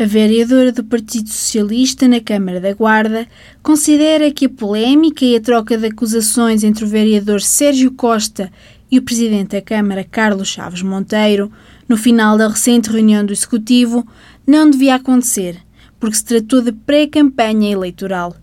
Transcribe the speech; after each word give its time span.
A 0.00 0.04
vereadora 0.04 0.70
do 0.70 0.84
Partido 0.84 1.28
Socialista 1.28 2.06
na 2.06 2.20
Câmara 2.20 2.60
da 2.60 2.72
Guarda 2.72 3.26
considera 3.60 4.30
que 4.30 4.46
a 4.46 4.48
polémica 4.48 5.24
e 5.24 5.34
a 5.34 5.40
troca 5.40 5.76
de 5.76 5.86
acusações 5.86 6.62
entre 6.62 6.84
o 6.84 6.88
vereador 6.88 7.40
Sérgio 7.40 7.90
Costa 7.90 8.48
e 8.88 8.96
o 8.96 9.02
presidente 9.02 9.56
da 9.56 9.60
Câmara, 9.60 10.04
Carlos 10.04 10.46
Chaves 10.46 10.82
Monteiro, 10.82 11.50
no 11.88 11.96
final 11.96 12.38
da 12.38 12.46
recente 12.46 12.88
reunião 12.88 13.26
do 13.26 13.32
Executivo, 13.32 14.06
não 14.46 14.70
devia 14.70 14.94
acontecer, 14.94 15.56
porque 15.98 16.14
se 16.14 16.24
tratou 16.26 16.62
de 16.62 16.70
pré-campanha 16.70 17.72
eleitoral. 17.72 18.36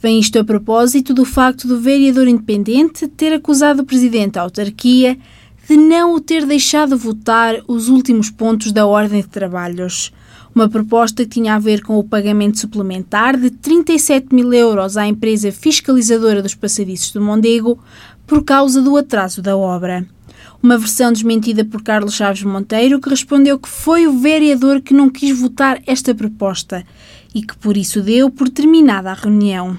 Vem 0.00 0.18
isto 0.18 0.38
a 0.38 0.44
propósito 0.44 1.12
do 1.12 1.26
facto 1.26 1.68
do 1.68 1.78
vereador 1.78 2.26
independente 2.26 3.06
ter 3.06 3.34
acusado 3.34 3.82
o 3.82 3.86
presidente 3.86 4.32
da 4.32 4.40
autarquia 4.40 5.18
de 5.68 5.76
não 5.76 6.14
o 6.14 6.20
ter 6.20 6.46
deixado 6.46 6.96
votar 6.96 7.62
os 7.68 7.90
últimos 7.90 8.30
pontos 8.30 8.72
da 8.72 8.86
ordem 8.86 9.20
de 9.20 9.28
trabalhos 9.28 10.10
uma 10.54 10.68
proposta 10.68 11.24
que 11.24 11.30
tinha 11.30 11.54
a 11.54 11.58
ver 11.58 11.82
com 11.82 11.98
o 11.98 12.04
pagamento 12.04 12.58
suplementar 12.58 13.38
de 13.38 13.50
37 13.50 14.34
mil 14.34 14.52
euros 14.52 14.96
à 14.96 15.06
empresa 15.06 15.50
fiscalizadora 15.50 16.42
dos 16.42 16.54
passadiços 16.54 17.12
do 17.12 17.20
Mondego 17.20 17.78
por 18.26 18.44
causa 18.44 18.82
do 18.82 18.96
atraso 18.96 19.40
da 19.40 19.56
obra. 19.56 20.06
Uma 20.62 20.78
versão 20.78 21.12
desmentida 21.12 21.64
por 21.64 21.82
Carlos 21.82 22.14
Chaves 22.14 22.42
Monteiro, 22.42 23.00
que 23.00 23.08
respondeu 23.08 23.58
que 23.58 23.68
foi 23.68 24.06
o 24.06 24.18
vereador 24.18 24.80
que 24.80 24.94
não 24.94 25.08
quis 25.08 25.36
votar 25.36 25.82
esta 25.86 26.14
proposta 26.14 26.84
e 27.34 27.42
que 27.42 27.56
por 27.56 27.76
isso 27.76 28.00
deu 28.02 28.30
por 28.30 28.48
terminada 28.48 29.10
a 29.10 29.14
reunião. 29.14 29.76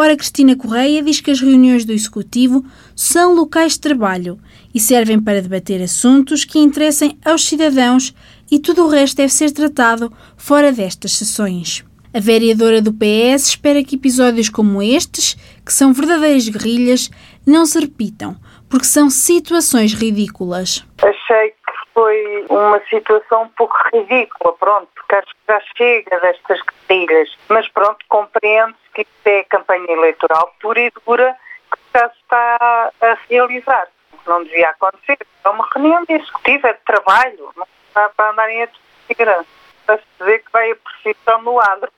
Ora, 0.00 0.16
Cristina 0.16 0.54
Correia 0.54 1.02
diz 1.02 1.20
que 1.20 1.30
as 1.30 1.40
reuniões 1.40 1.84
do 1.84 1.92
Executivo 1.92 2.64
são 2.94 3.34
locais 3.34 3.72
de 3.72 3.80
trabalho 3.80 4.38
e 4.72 4.78
servem 4.78 5.20
para 5.20 5.42
debater 5.42 5.82
assuntos 5.82 6.44
que 6.44 6.60
interessem 6.60 7.18
aos 7.24 7.44
cidadãos 7.44 8.14
e 8.50 8.58
tudo 8.58 8.84
o 8.84 8.88
resto 8.88 9.16
deve 9.16 9.32
ser 9.32 9.50
tratado 9.52 10.12
fora 10.36 10.72
destas 10.72 11.12
sessões. 11.12 11.84
A 12.14 12.20
vereadora 12.20 12.80
do 12.80 12.92
PS 12.92 13.48
espera 13.48 13.84
que 13.84 13.96
episódios 13.96 14.48
como 14.48 14.82
estes, 14.82 15.34
que 15.64 15.72
são 15.72 15.92
verdadeiras 15.92 16.48
guerrilhas, 16.48 17.10
não 17.46 17.66
se 17.66 17.78
repitam, 17.78 18.34
porque 18.70 18.86
são 18.86 19.10
situações 19.10 19.92
ridículas. 19.92 20.86
Achei 21.02 21.50
que 21.50 21.72
foi 21.92 22.46
uma 22.48 22.80
situação 22.88 23.42
um 23.42 23.48
pouco 23.48 23.76
ridícula, 23.92 24.54
pronto, 24.54 24.88
porque 24.94 25.14
acho 25.16 25.28
que 25.28 25.52
já 25.52 25.60
chega 25.76 26.20
destas 26.20 26.60
guerrilhas. 26.88 27.28
Mas 27.48 27.68
pronto, 27.68 27.98
compreende-se 28.08 28.90
que 28.94 29.02
isto 29.02 29.26
é 29.26 29.44
campanha 29.44 29.90
eleitoral 29.90 30.54
pura 30.60 30.80
e 30.80 30.92
dura 31.06 31.36
que 31.70 31.78
já 31.94 32.08
se 32.08 32.16
está 32.22 32.90
a 33.02 33.18
realizar. 33.28 33.88
Não 34.26 34.42
devia 34.44 34.70
acontecer. 34.70 35.18
É 35.44 35.48
uma 35.48 35.68
reunião 35.74 36.04
de 36.04 36.14
executivo, 36.14 36.66
é 36.66 36.72
de 36.72 36.80
trabalho, 36.86 37.50
não 37.54 37.66
para 38.14 38.30
andarem 38.30 38.62
a 38.62 38.66
discutir, 38.66 39.46
para 39.86 39.98
se 39.98 40.04
dizer 40.18 40.38
que 40.40 40.52
vai 40.52 40.70
a 40.70 40.76
precisão 40.76 41.42
no 41.42 41.60
adro. 41.60 41.90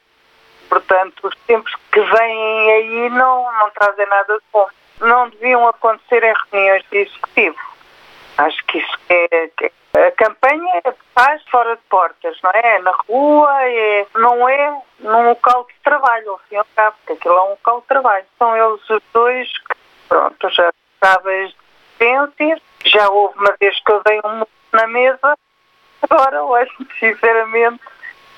Portanto, 0.68 1.26
os 1.26 1.34
tempos 1.46 1.74
que 1.90 2.00
vêm 2.00 2.72
aí 2.72 3.10
não, 3.10 3.52
não 3.58 3.70
trazem 3.70 4.06
nada 4.06 4.34
de 4.34 4.44
bom. 4.52 4.68
Não 5.00 5.28
deviam 5.30 5.66
acontecer 5.66 6.22
em 6.22 6.34
reuniões 6.52 6.84
de 6.90 6.98
executivo. 6.98 7.58
Acho 8.38 8.64
que 8.66 8.78
isso 8.78 8.98
é, 9.08 9.50
que 9.56 9.72
a 9.96 10.10
campanha 10.12 10.80
faz 11.14 11.42
fora 11.50 11.74
de 11.74 11.82
portas, 11.90 12.38
não 12.42 12.50
é? 12.52 12.76
é 12.76 12.78
na 12.78 12.92
rua, 13.08 13.50
é, 13.64 14.06
não 14.14 14.48
é 14.48 14.82
num 15.00 15.28
local 15.28 15.64
de 15.64 15.74
trabalho, 15.82 16.30
ao 16.30 16.38
fim 16.38 16.54
e 16.54 16.58
ao 16.58 16.66
cabo, 16.76 16.96
porque 16.98 17.14
aquilo 17.14 17.36
é 17.36 17.42
um 17.42 17.50
local 17.50 17.80
de 17.80 17.86
trabalho. 17.88 18.24
São 18.38 18.56
eles 18.56 18.88
os 18.88 19.02
dois 19.12 19.48
que, 19.58 19.76
pronto, 20.08 20.48
já 20.50 20.70
as 21.00 21.54
diferenças. 21.98 22.62
Já 22.84 23.10
houve 23.10 23.38
uma 23.38 23.54
vez 23.60 23.78
que 23.80 23.92
eu 23.92 24.02
dei 24.04 24.20
um 24.24 24.46
na 24.72 24.86
mesa 24.86 25.36
Agora, 26.08 26.44
hoje, 26.44 26.70
sinceramente, 26.98 27.80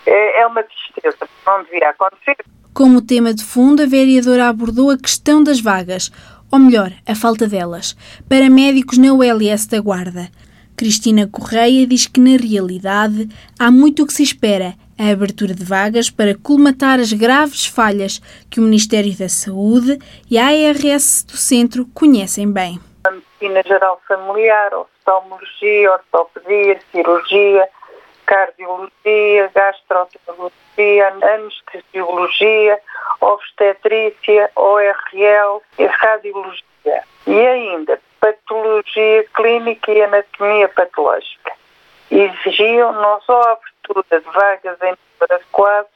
é, 0.06 0.40
é 0.40 0.46
uma 0.46 0.62
tristeza. 0.62 1.28
Não 1.46 1.62
devia 1.64 1.90
acontecer. 1.90 2.36
Como 2.74 3.02
tema 3.02 3.34
de 3.34 3.44
fundo, 3.44 3.82
a 3.82 3.86
vereadora 3.86 4.48
abordou 4.48 4.90
a 4.90 4.98
questão 4.98 5.42
das 5.42 5.60
vagas, 5.60 6.10
ou 6.50 6.58
melhor, 6.58 6.92
a 7.06 7.14
falta 7.14 7.46
delas, 7.46 7.96
para 8.28 8.48
médicos 8.50 8.98
na 8.98 9.12
ULS 9.12 9.66
da 9.66 9.80
Guarda. 9.80 10.30
Cristina 10.76 11.28
Correia 11.28 11.86
diz 11.86 12.06
que, 12.06 12.18
na 12.18 12.36
realidade, 12.36 13.28
há 13.58 13.70
muito 13.70 14.02
o 14.02 14.06
que 14.06 14.12
se 14.12 14.22
espera 14.22 14.74
a 14.98 15.10
abertura 15.10 15.54
de 15.54 15.64
vagas 15.64 16.10
para 16.10 16.34
colmatar 16.34 16.98
as 16.98 17.12
graves 17.12 17.66
falhas 17.66 18.20
que 18.48 18.58
o 18.58 18.62
Ministério 18.62 19.14
da 19.16 19.28
Saúde 19.28 19.98
e 20.30 20.38
a 20.38 20.46
ARS 20.46 21.24
do 21.24 21.36
Centro 21.36 21.86
conhecem 21.92 22.50
bem. 22.50 22.80
Medicina 23.42 23.62
geral 23.64 24.00
familiar, 24.06 24.72
oftalmologia, 24.72 25.92
ortopedia, 25.92 26.78
cirurgia, 26.92 27.68
cardiologia, 28.24 29.50
gastroenterologia, 29.52 31.08
anestesiologia, 31.08 32.78
obstetrícia, 33.20 34.48
ORL 34.54 35.60
e 35.76 35.86
radiologia. 35.86 37.02
E 37.26 37.46
ainda 37.46 38.00
patologia 38.20 39.24
clínica 39.34 39.90
e 39.90 40.02
anatomia 40.02 40.68
patológica. 40.68 41.52
Exigiam 42.12 42.92
não 42.92 43.20
só 43.22 43.40
a 43.42 43.52
abertura 43.52 44.20
de 44.20 44.30
vagas 44.30 44.78
em 44.82 44.94
número 44.94 45.34
adequado, 45.34 45.88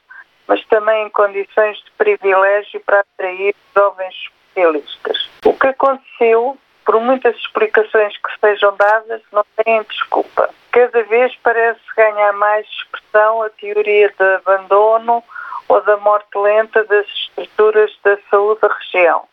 mas 0.47 0.65
também 0.65 1.05
em 1.05 1.09
condições 1.09 1.77
de 1.77 1.91
privilégio 1.91 2.81
para 2.81 2.99
atrair 2.99 3.55
jovens 3.73 4.13
especialistas. 4.13 5.29
O 5.45 5.53
que 5.53 5.67
aconteceu 5.67 6.57
por 6.87 7.01
muitas 7.01 7.35
explicações 7.35 8.15
que 8.15 8.39
sejam 8.39 8.73
dadas, 8.77 9.21
não 9.33 9.45
têm 9.57 9.83
desculpa. 9.83 10.49
Cada 10.71 11.03
vez 11.03 11.35
parece 11.43 11.81
ganhar 11.97 12.31
mais 12.31 12.65
expressão 12.65 13.43
a 13.43 13.49
teoria 13.49 14.07
de 14.17 14.35
abandono 14.35 15.21
ou 15.67 15.81
da 15.81 15.97
morte 15.97 16.37
lenta 16.37 16.85
das 16.85 17.05
estruturas 17.05 17.91
da 18.05 18.17
saúde 18.31 18.61
da 18.61 18.73
região. 18.73 19.25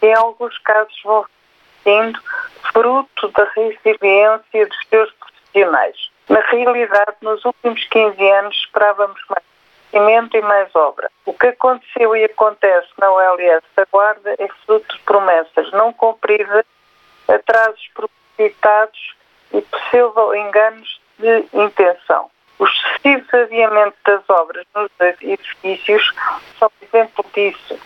Em 0.00 0.14
alguns 0.14 0.56
casos 0.58 0.94
vão 1.02 1.26
sendo 1.82 2.20
fruto 2.72 3.28
da 3.30 3.50
resiliência 3.56 4.66
dos 4.68 4.78
seus 4.88 5.10
profissionais. 5.14 5.96
Na 6.28 6.40
realidade, 6.52 7.16
nos 7.20 7.44
últimos 7.44 7.84
15 7.84 8.30
anos 8.30 8.56
esperávamos 8.64 9.20
mais 9.28 9.42
investimento 9.92 10.36
e 10.36 10.42
mais 10.42 10.72
obra. 10.76 11.10
O 11.26 11.32
que 11.32 11.48
aconteceu 11.48 12.14
e 12.14 12.22
acontece 12.22 12.88
na 12.96 13.10
OLS 13.10 13.64
da 13.74 13.84
Guarda 13.90 14.36
é 14.38 14.46
fruto 14.64 14.96
de 14.96 15.02
promessas 15.02 15.68
não 15.72 15.92
cumpridas 15.92 16.64
atrasos 17.32 17.88
propositados 17.94 19.14
e 19.52 19.60
possível 19.62 20.34
enganos 20.34 21.00
de 21.18 21.44
intenção. 21.52 22.30
Os 22.58 22.70
sucessivos 22.70 23.32
adiamentos 23.34 23.98
das 24.04 24.22
obras 24.28 24.66
nos 24.74 24.90
edifícios 25.00 26.12
são 26.58 26.70
exemplo 26.80 27.24
disso. 27.34 27.78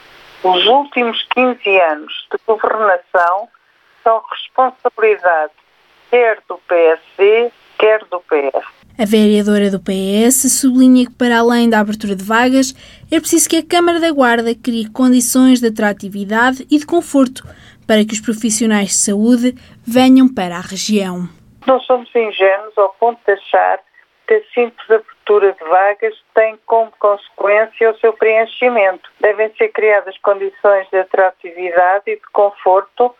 Os 0.42 0.66
últimos 0.66 1.22
15 1.34 1.80
anos 1.80 2.26
de 2.30 2.38
governação 2.46 3.48
são 4.02 4.22
responsabilidade 4.30 5.52
quer 6.10 6.38
do 6.48 6.58
PSD, 6.68 7.50
quer 7.78 8.00
do 8.10 8.20
PS. 8.20 8.64
A 8.98 9.04
vereadora 9.04 9.70
do 9.70 9.78
PS 9.78 10.50
sublinha 10.58 11.04
que, 11.04 11.12
para 11.12 11.38
além 11.38 11.68
da 11.68 11.80
abertura 11.80 12.16
de 12.16 12.24
vagas, 12.24 12.74
é 13.10 13.20
preciso 13.20 13.48
que 13.48 13.56
a 13.56 13.66
Câmara 13.66 14.00
da 14.00 14.10
Guarda 14.10 14.54
crie 14.54 14.88
condições 14.88 15.60
de 15.60 15.66
atratividade 15.66 16.66
e 16.70 16.78
de 16.78 16.86
conforto 16.86 17.46
para 17.86 18.04
que 18.04 18.12
os 18.12 18.20
profissionais 18.20 18.88
de 18.88 18.94
saúde 18.94 19.54
venham 19.86 20.28
para 20.28 20.56
a 20.56 20.60
região. 20.60 21.28
Não 21.66 21.80
somos 21.80 22.08
ingênuos 22.14 22.76
ao 22.76 22.90
ponto 23.00 23.20
de 23.26 23.32
achar 23.32 23.80
que 24.26 24.34
a 24.34 24.42
simples 24.52 24.90
abertura 24.90 25.52
de 25.52 25.64
vagas 25.64 26.14
tem 26.34 26.58
como 26.66 26.90
consequência 26.98 27.90
o 27.90 27.98
seu 27.98 28.12
preenchimento. 28.12 29.08
Devem 29.20 29.52
ser 29.56 29.68
criadas 29.68 30.16
condições 30.18 30.88
de 30.90 30.98
atratividade 30.98 32.04
e 32.06 32.16
de 32.16 32.26
conforto 32.32 33.14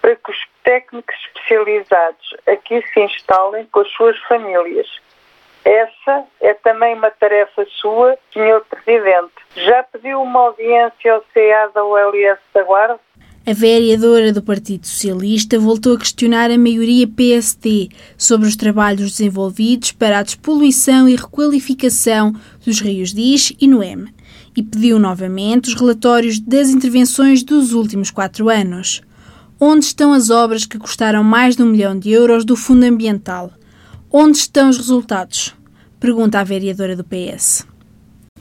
para 0.00 0.16
que 0.16 0.30
os 0.30 0.38
técnicos 0.62 1.14
especializados 1.26 2.34
aqui 2.46 2.82
se 2.92 3.00
instalem 3.00 3.66
com 3.66 3.80
as 3.80 3.90
suas 3.92 4.18
famílias. 4.24 4.86
Essa 5.64 6.24
é 6.42 6.52
também 6.52 6.94
uma 6.94 7.10
tarefa 7.10 7.64
sua, 7.80 8.18
Sr. 8.30 8.62
Presidente. 8.68 9.32
Já 9.56 9.82
pediu 9.84 10.20
uma 10.20 10.40
audiência 10.40 11.14
ao 11.14 11.22
CA 11.32 11.70
da 11.74 11.82
ULS 11.82 12.38
da 12.52 12.62
Guarda? 12.64 13.00
A 13.46 13.52
vereadora 13.52 14.32
do 14.32 14.42
Partido 14.42 14.86
Socialista 14.86 15.58
voltou 15.58 15.94
a 15.94 15.98
questionar 15.98 16.50
a 16.50 16.56
maioria 16.56 17.06
PSD 17.06 17.90
sobre 18.16 18.48
os 18.48 18.56
trabalhos 18.56 19.10
desenvolvidos 19.10 19.92
para 19.92 20.18
a 20.18 20.22
despoluição 20.22 21.06
e 21.06 21.14
requalificação 21.14 22.34
dos 22.64 22.80
rios 22.80 23.12
Diz 23.12 23.52
e 23.60 23.68
Noeme 23.68 24.14
e 24.56 24.62
pediu 24.62 24.98
novamente 24.98 25.68
os 25.68 25.74
relatórios 25.74 26.40
das 26.40 26.70
intervenções 26.70 27.42
dos 27.42 27.74
últimos 27.74 28.10
quatro 28.10 28.48
anos. 28.48 29.02
Onde 29.60 29.84
estão 29.84 30.14
as 30.14 30.30
obras 30.30 30.64
que 30.64 30.78
custaram 30.78 31.22
mais 31.22 31.54
de 31.54 31.62
um 31.62 31.66
milhão 31.66 31.98
de 31.98 32.10
euros 32.12 32.46
do 32.46 32.56
Fundo 32.56 32.84
Ambiental? 32.84 33.52
Onde 34.10 34.38
estão 34.38 34.70
os 34.70 34.78
resultados? 34.78 35.54
Pergunta 36.00 36.40
a 36.40 36.44
vereadora 36.44 36.96
do 36.96 37.04
PS. 37.04 37.66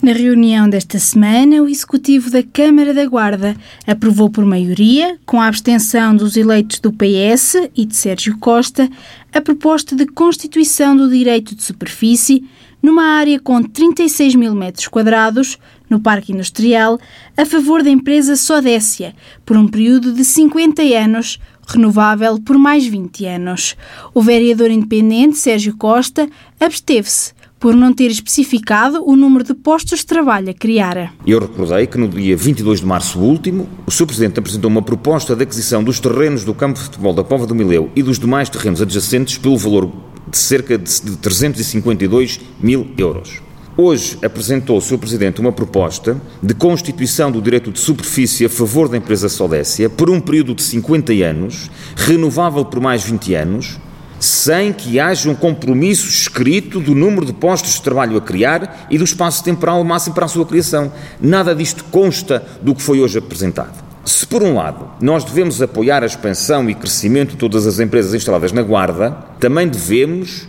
Na 0.04 0.12
reunião 0.12 0.70
desta 0.70 1.00
semana, 1.00 1.64
o 1.64 1.70
Executivo 1.70 2.30
da 2.30 2.44
Câmara 2.44 2.94
da 2.94 3.06
Guarda 3.06 3.56
aprovou 3.88 4.30
por 4.30 4.44
maioria, 4.44 5.18
com 5.26 5.40
a 5.40 5.48
abstenção 5.48 6.14
dos 6.14 6.36
eleitos 6.36 6.82
do 6.82 6.92
PS 6.92 7.70
e 7.74 7.86
de 7.86 7.96
Sérgio 7.96 8.38
Costa, 8.38 8.90
a 9.34 9.40
proposta 9.40 9.96
de 9.96 10.06
constituição 10.06 10.94
do 10.98 11.10
direito 11.10 11.56
de 11.56 11.64
superfície, 11.64 12.44
numa 12.82 13.18
área 13.18 13.40
com 13.40 13.64
36 13.64 14.36
mil 14.36 14.54
metros 14.54 14.90
quadrados, 14.90 15.58
no 15.90 16.02
Parque 16.02 16.34
Industrial, 16.34 17.00
a 17.38 17.46
favor 17.46 17.82
da 17.82 17.90
empresa 17.90 18.36
Sodécia, 18.36 19.16
por 19.46 19.56
um 19.56 19.70
período 19.70 20.12
de 20.12 20.26
50 20.26 20.82
anos, 20.82 21.40
renovável 21.66 22.38
por 22.42 22.58
mais 22.58 22.86
20 22.86 23.26
anos. 23.26 23.78
O 24.14 24.22
vereador 24.22 24.70
independente 24.70 25.38
Sérgio 25.38 25.78
Costa 25.78 26.28
absteve-se 26.60 27.32
por 27.64 27.78
não 27.78 27.94
ter 27.94 28.12
especificado 28.12 29.02
o 29.06 29.16
número 29.16 29.42
de 29.42 29.54
postos 29.54 30.00
de 30.00 30.06
trabalho 30.06 30.50
a 30.50 30.54
criar. 30.54 31.14
Eu 31.26 31.40
recordei 31.40 31.88
que 31.88 31.98
no 31.98 32.10
dia 32.10 32.36
22 32.36 32.82
de 32.82 32.86
março 32.86 33.18
último, 33.18 33.70
o 33.88 33.90
Sr. 33.90 34.06
Presidente 34.06 34.38
apresentou 34.38 34.70
uma 34.70 34.82
proposta 34.82 35.34
de 35.34 35.44
aquisição 35.44 35.82
dos 35.82 35.98
terrenos 35.98 36.44
do 36.44 36.54
campo 36.54 36.78
de 36.78 36.84
futebol 36.84 37.14
da 37.14 37.24
Pova 37.24 37.48
do 37.48 37.56
Mileu 37.56 37.90
e 37.96 38.04
dos 38.04 38.20
demais 38.20 38.50
terrenos 38.50 38.82
adjacentes 38.82 39.38
pelo 39.38 39.58
valor 39.58 39.90
de 40.30 40.38
cerca 40.38 40.78
de 40.78 41.18
352 41.22 42.42
mil 42.60 42.86
euros. 42.98 43.42
Hoje 43.78 44.18
apresentou 44.22 44.76
o 44.76 44.82
Sr. 44.82 44.98
Presidente 44.98 45.40
uma 45.40 45.54
proposta 45.54 46.22
de 46.42 46.54
constituição 46.54 47.32
do 47.32 47.42
direito 47.42 47.72
de 47.72 47.80
superfície 47.80 48.46
a 48.46 48.50
favor 48.50 48.90
da 48.90 48.98
empresa 48.98 49.30
Sodécia 49.30 49.90
por 49.90 50.10
um 50.10 50.20
período 50.20 50.54
de 50.54 50.64
50 50.64 51.14
anos, 51.14 51.72
renovável 51.96 52.66
por 52.66 52.82
mais 52.82 53.06
20 53.06 53.34
anos, 53.36 53.80
sem 54.24 54.72
que 54.72 55.02
haja 55.02 55.30
um 55.30 55.36
compromisso 55.36 56.08
escrito 56.08 56.80
do 56.80 56.96
número 56.96 57.26
de 57.26 57.34
postos 57.34 57.74
de 57.74 57.82
trabalho 57.82 58.16
a 58.16 58.22
criar 58.22 58.88
e 58.90 58.98
do 58.98 59.04
espaço 59.04 59.44
temporal 59.44 59.84
máximo 59.84 60.16
para 60.16 60.24
a 60.24 60.30
sua 60.30 60.46
criação. 60.46 60.94
Nada 61.20 61.54
disto 61.54 61.84
consta 61.92 62.42
do 62.62 62.74
que 62.74 62.82
foi 62.82 63.02
hoje 63.02 63.18
apresentado. 63.18 63.84
Se, 64.06 64.26
por 64.26 64.42
um 64.42 64.56
lado, 64.56 64.90
nós 65.02 65.26
devemos 65.26 65.62
apoiar 65.62 66.04
a 66.04 66.06
expansão 66.06 66.70
e 66.70 66.74
crescimento 66.74 67.32
de 67.32 67.36
todas 67.36 67.68
as 67.68 67.82
empresas 67.82 68.14
instaladas 68.14 68.54
na 68.54 68.62
Guarda, 68.62 69.12
também 69.42 69.68
devemos 69.68 70.48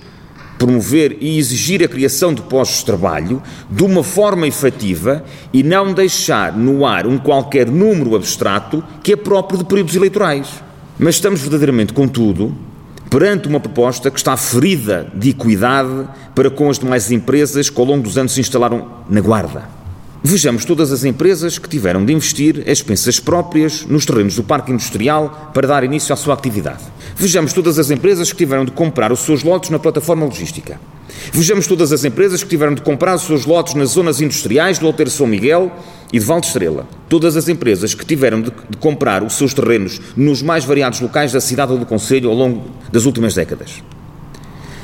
promover 0.56 1.16
e 1.20 1.36
exigir 1.36 1.82
a 1.82 1.88
criação 1.88 2.32
de 2.32 2.42
postos 2.42 2.78
de 2.78 2.84
trabalho 2.84 3.42
de 3.68 3.82
uma 3.82 4.04
forma 4.04 4.46
efetiva 4.46 5.24
e 5.52 5.64
não 5.64 5.92
deixar 5.92 6.56
no 6.56 6.86
ar 6.86 7.08
um 7.08 7.18
qualquer 7.18 7.68
número 7.68 8.14
abstrato 8.14 8.84
que 9.02 9.14
é 9.14 9.16
próprio 9.16 9.58
de 9.58 9.64
períodos 9.64 9.96
eleitorais. 9.96 10.62
Mas 10.96 11.16
estamos 11.16 11.40
verdadeiramente, 11.40 11.92
contudo, 11.92 12.56
perante 13.14 13.46
uma 13.46 13.60
proposta 13.60 14.10
que 14.10 14.18
está 14.18 14.36
ferida 14.36 15.06
de 15.14 15.30
equidade 15.30 16.04
para 16.34 16.50
com 16.50 16.68
as 16.68 16.80
demais 16.80 17.12
empresas 17.12 17.70
que 17.70 17.80
ao 17.80 17.86
longo 17.86 18.02
dos 18.02 18.18
anos 18.18 18.32
se 18.32 18.40
instalaram 18.40 19.04
na 19.08 19.20
Guarda. 19.20 19.68
Vejamos 20.20 20.64
todas 20.64 20.90
as 20.90 21.04
empresas 21.04 21.56
que 21.56 21.68
tiveram 21.68 22.04
de 22.04 22.12
investir 22.12 22.68
expensas 22.68 23.20
próprias 23.20 23.86
nos 23.86 24.04
terrenos 24.04 24.34
do 24.34 24.42
parque 24.42 24.72
industrial 24.72 25.52
para 25.54 25.68
dar 25.68 25.84
início 25.84 26.12
à 26.12 26.16
sua 26.16 26.34
atividade. 26.34 26.82
Vejamos 27.14 27.52
todas 27.52 27.78
as 27.78 27.88
empresas 27.88 28.32
que 28.32 28.38
tiveram 28.38 28.64
de 28.64 28.72
comprar 28.72 29.12
os 29.12 29.20
seus 29.20 29.44
lotes 29.44 29.70
na 29.70 29.78
plataforma 29.78 30.26
logística. 30.26 30.80
Vejamos 31.32 31.66
todas 31.66 31.92
as 31.92 32.04
empresas 32.04 32.42
que 32.42 32.48
tiveram 32.48 32.74
de 32.74 32.82
comprar 32.82 33.14
os 33.14 33.22
seus 33.22 33.44
lotes 33.44 33.74
nas 33.74 33.90
zonas 33.90 34.20
industriais 34.20 34.78
do 34.78 34.86
Alter 34.86 35.10
São 35.10 35.26
Miguel 35.26 35.72
e 36.12 36.18
de 36.18 36.24
Valde 36.24 36.46
Estrela. 36.46 36.86
Todas 37.08 37.36
as 37.36 37.48
empresas 37.48 37.94
que 37.94 38.04
tiveram 38.04 38.40
de, 38.40 38.50
de, 38.50 38.76
comprar 38.76 39.22
os 39.22 39.34
seus 39.34 39.52
terrenos 39.52 40.00
nos 40.16 40.42
mais 40.42 40.64
variados 40.64 41.00
locais 41.00 41.32
da 41.32 41.40
cidade 41.40 41.72
ou 41.72 41.78
do 41.78 41.86
Conselho 41.86 42.28
ao 42.28 42.36
longo 42.36 42.70
das 42.92 43.04
últimas 43.04 43.34
décadas. 43.34 43.82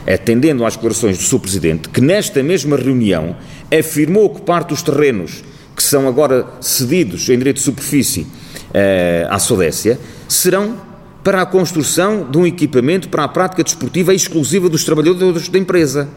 Atendendo 0.06 0.65
às 0.65 0.75
declarações 0.75 1.19
do 1.19 1.23
Sr. 1.23 1.38
Presidente, 1.38 1.88
que 1.88 2.00
nesta 2.00 2.43
mesma 2.43 2.77
reunião 2.77 3.37
afirmou 3.71 4.31
que 4.31 4.41
parte 4.41 4.71
dos 4.71 4.82
terrenos 4.82 5.44
que 5.77 5.82
são 5.82 6.09
agora 6.09 6.47
cedidos 6.61 7.29
em 7.29 7.38
direito 7.38 7.56
de 7.56 7.62
superfície 7.62 8.27
eh, 8.75 9.27
à 9.31 9.38
Sodécia 9.38 9.99
serão 10.29 10.89
para 11.22 11.43
a 11.43 11.46
construção 11.46 12.26
de 12.31 12.38
um 12.38 12.46
equipamento 12.46 13.08
para 13.08 13.25
a 13.25 13.28
prática 13.28 13.62
desportiva 13.62 14.14
exclusiva 14.14 14.69
dos 14.69 14.84
trabalhadores 14.84 15.49
da 15.49 15.58
empresa. 15.58 16.08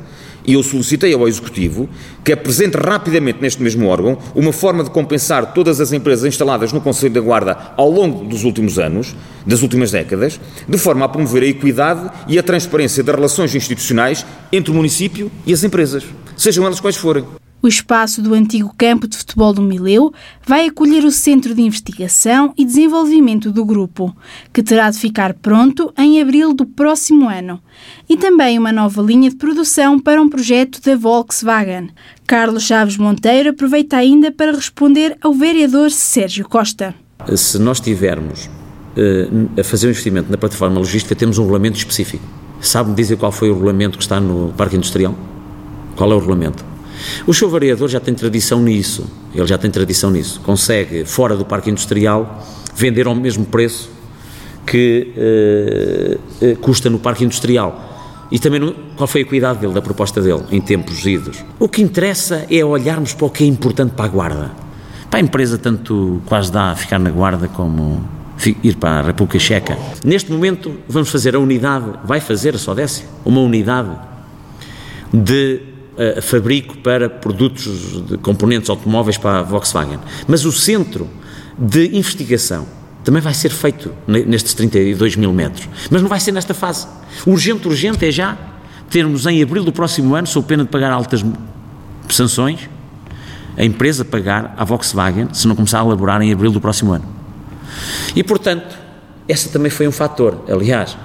E 0.45 0.53
eu 0.53 0.63
solicitei 0.63 1.13
ao 1.13 1.27
Executivo 1.27 1.89
que 2.23 2.33
apresente 2.33 2.75
rapidamente 2.75 3.41
neste 3.41 3.61
mesmo 3.61 3.87
órgão 3.87 4.17
uma 4.35 4.51
forma 4.51 4.83
de 4.83 4.89
compensar 4.89 5.53
todas 5.53 5.79
as 5.79 5.93
empresas 5.93 6.25
instaladas 6.25 6.73
no 6.73 6.81
Conselho 6.81 7.13
da 7.13 7.21
Guarda 7.21 7.57
ao 7.77 7.89
longo 7.89 8.25
dos 8.25 8.43
últimos 8.43 8.77
anos, 8.77 9.15
das 9.45 9.61
últimas 9.61 9.91
décadas, 9.91 10.39
de 10.67 10.77
forma 10.77 11.05
a 11.05 11.09
promover 11.09 11.43
a 11.43 11.47
equidade 11.47 12.09
e 12.27 12.37
a 12.37 12.43
transparência 12.43 13.03
das 13.03 13.15
relações 13.15 13.55
institucionais 13.55 14.25
entre 14.51 14.71
o 14.71 14.75
município 14.75 15.31
e 15.45 15.53
as 15.53 15.63
empresas, 15.63 16.03
sejam 16.35 16.65
elas 16.65 16.79
quais 16.79 16.97
forem. 16.97 17.42
O 17.63 17.67
espaço 17.69 18.21
do 18.21 18.33
antigo 18.33 18.75
campo 18.77 19.07
de 19.07 19.15
futebol 19.15 19.53
do 19.53 19.61
Mileu 19.61 20.13
vai 20.45 20.67
acolher 20.67 21.05
o 21.05 21.11
Centro 21.11 21.55
de 21.55 21.61
Investigação 21.61 22.53
e 22.57 22.65
Desenvolvimento 22.65 23.53
do 23.53 23.63
grupo, 23.63 24.13
que 24.51 24.61
terá 24.61 24.91
de 24.91 24.99
ficar 24.99 25.33
pronto 25.35 25.93
em 25.97 26.21
abril 26.21 26.53
do 26.53 26.65
próximo 26.65 27.29
ano, 27.29 27.61
e 28.09 28.17
também 28.17 28.59
uma 28.59 28.73
nova 28.73 29.01
linha 29.01 29.29
de 29.29 29.37
produção 29.37 29.97
para 29.97 30.21
um 30.21 30.27
projeto 30.27 30.81
da 30.81 30.97
Volkswagen. 30.97 31.91
Carlos 32.27 32.63
Chaves 32.63 32.97
Monteiro 32.97 33.51
aproveita 33.51 33.95
ainda 33.95 34.29
para 34.29 34.51
responder 34.51 35.15
ao 35.21 35.33
vereador 35.33 35.89
Sérgio 35.89 36.45
Costa. 36.49 36.93
Se 37.33 37.57
nós 37.59 37.79
tivermos 37.79 38.47
uh, 38.47 39.57
a 39.57 39.63
fazer 39.63 39.87
um 39.87 39.91
investimento 39.91 40.29
na 40.29 40.37
plataforma 40.37 40.79
logística, 40.79 41.15
temos 41.15 41.37
um 41.37 41.43
regulamento 41.43 41.77
específico. 41.77 42.25
Sabe-me 42.59 42.93
dizer 42.93 43.15
qual 43.15 43.31
foi 43.31 43.49
o 43.49 43.53
regulamento 43.53 43.97
que 43.97 44.03
está 44.03 44.19
no 44.19 44.51
Parque 44.57 44.75
Industrial? 44.75 45.15
Qual 45.95 46.11
é 46.11 46.13
o 46.13 46.19
regulamento? 46.19 46.72
O 47.25 47.33
seu 47.33 47.49
variador 47.49 47.87
já 47.87 47.99
tem 47.99 48.13
tradição 48.13 48.61
nisso, 48.61 49.05
ele 49.33 49.47
já 49.47 49.57
tem 49.57 49.69
tradição 49.69 50.11
nisso. 50.11 50.39
Consegue, 50.41 51.05
fora 51.05 51.35
do 51.35 51.45
parque 51.45 51.69
industrial, 51.69 52.45
vender 52.75 53.07
ao 53.07 53.15
mesmo 53.15 53.45
preço 53.45 53.89
que 54.65 55.13
uh, 56.41 56.45
uh, 56.45 56.55
custa 56.57 56.89
no 56.89 56.99
parque 56.99 57.23
industrial. 57.23 57.91
E 58.31 58.39
também 58.39 58.75
qual 58.95 59.07
foi 59.07 59.21
a 59.21 59.25
cuidado 59.25 59.59
dele, 59.59 59.73
da 59.73 59.81
proposta 59.81 60.21
dele, 60.21 60.43
em 60.51 60.59
tempos 60.59 61.05
idos. 61.05 61.43
O 61.59 61.69
que 61.69 61.81
interessa 61.81 62.45
é 62.49 62.63
olharmos 62.65 63.13
para 63.13 63.27
o 63.27 63.29
que 63.29 63.43
é 63.43 63.47
importante 63.47 63.91
para 63.91 64.05
a 64.05 64.07
guarda. 64.07 64.51
Para 65.09 65.19
a 65.19 65.21
empresa, 65.21 65.57
tanto 65.57 66.21
quase 66.25 66.51
dá 66.51 66.71
a 66.71 66.75
ficar 66.75 66.97
na 66.97 67.11
guarda 67.11 67.47
como 67.47 68.03
ir 68.63 68.75
para 68.77 68.99
a 68.99 69.01
República 69.03 69.37
Checa. 69.37 69.77
Neste 70.03 70.31
momento, 70.31 70.73
vamos 70.87 71.09
fazer 71.09 71.35
a 71.35 71.39
unidade, 71.39 71.85
vai 72.03 72.19
fazer 72.19 72.55
a 72.55 72.57
Sodécia, 72.57 73.05
uma 73.23 73.39
unidade 73.41 73.91
de 75.13 75.72
uh, 75.97 76.21
fabrico 76.21 76.77
para 76.77 77.09
produtos 77.09 78.05
de 78.07 78.17
componentes 78.17 78.69
automóveis 78.69 79.17
para 79.17 79.39
a 79.39 79.43
Volkswagen. 79.43 79.99
Mas 80.27 80.45
o 80.45 80.51
centro 80.51 81.09
de 81.57 81.95
investigação 81.95 82.67
também 83.03 83.21
vai 83.21 83.33
ser 83.33 83.49
feito 83.49 83.93
nestes 84.07 84.53
32 84.53 85.15
mil 85.15 85.33
metros. 85.33 85.67
Mas 85.91 86.01
não 86.01 86.09
vai 86.09 86.19
ser 86.19 86.31
nesta 86.31 86.53
fase. 86.53 86.87
Urgente, 87.27 87.67
urgente 87.67 88.05
é 88.05 88.11
já 88.11 88.37
termos 88.89 89.25
em 89.25 89.41
abril 89.41 89.63
do 89.63 89.71
próximo 89.71 90.15
ano, 90.15 90.27
sob 90.27 90.47
pena 90.47 90.63
de 90.63 90.69
pagar 90.69 90.91
altas 90.91 91.25
sanções, 92.09 92.69
a 93.57 93.65
empresa 93.65 94.05
pagar 94.05 94.53
à 94.57 94.63
Volkswagen 94.63 95.29
se 95.33 95.47
não 95.47 95.55
começar 95.55 95.81
a 95.81 95.83
elaborar 95.83 96.21
em 96.21 96.31
abril 96.31 96.51
do 96.51 96.61
próximo 96.61 96.93
ano. 96.93 97.05
E, 98.15 98.23
portanto, 98.23 98.77
essa 99.27 99.49
também 99.49 99.69
foi 99.69 99.87
um 99.87 99.91
fator. 99.91 100.43
Aliás, 100.47 100.97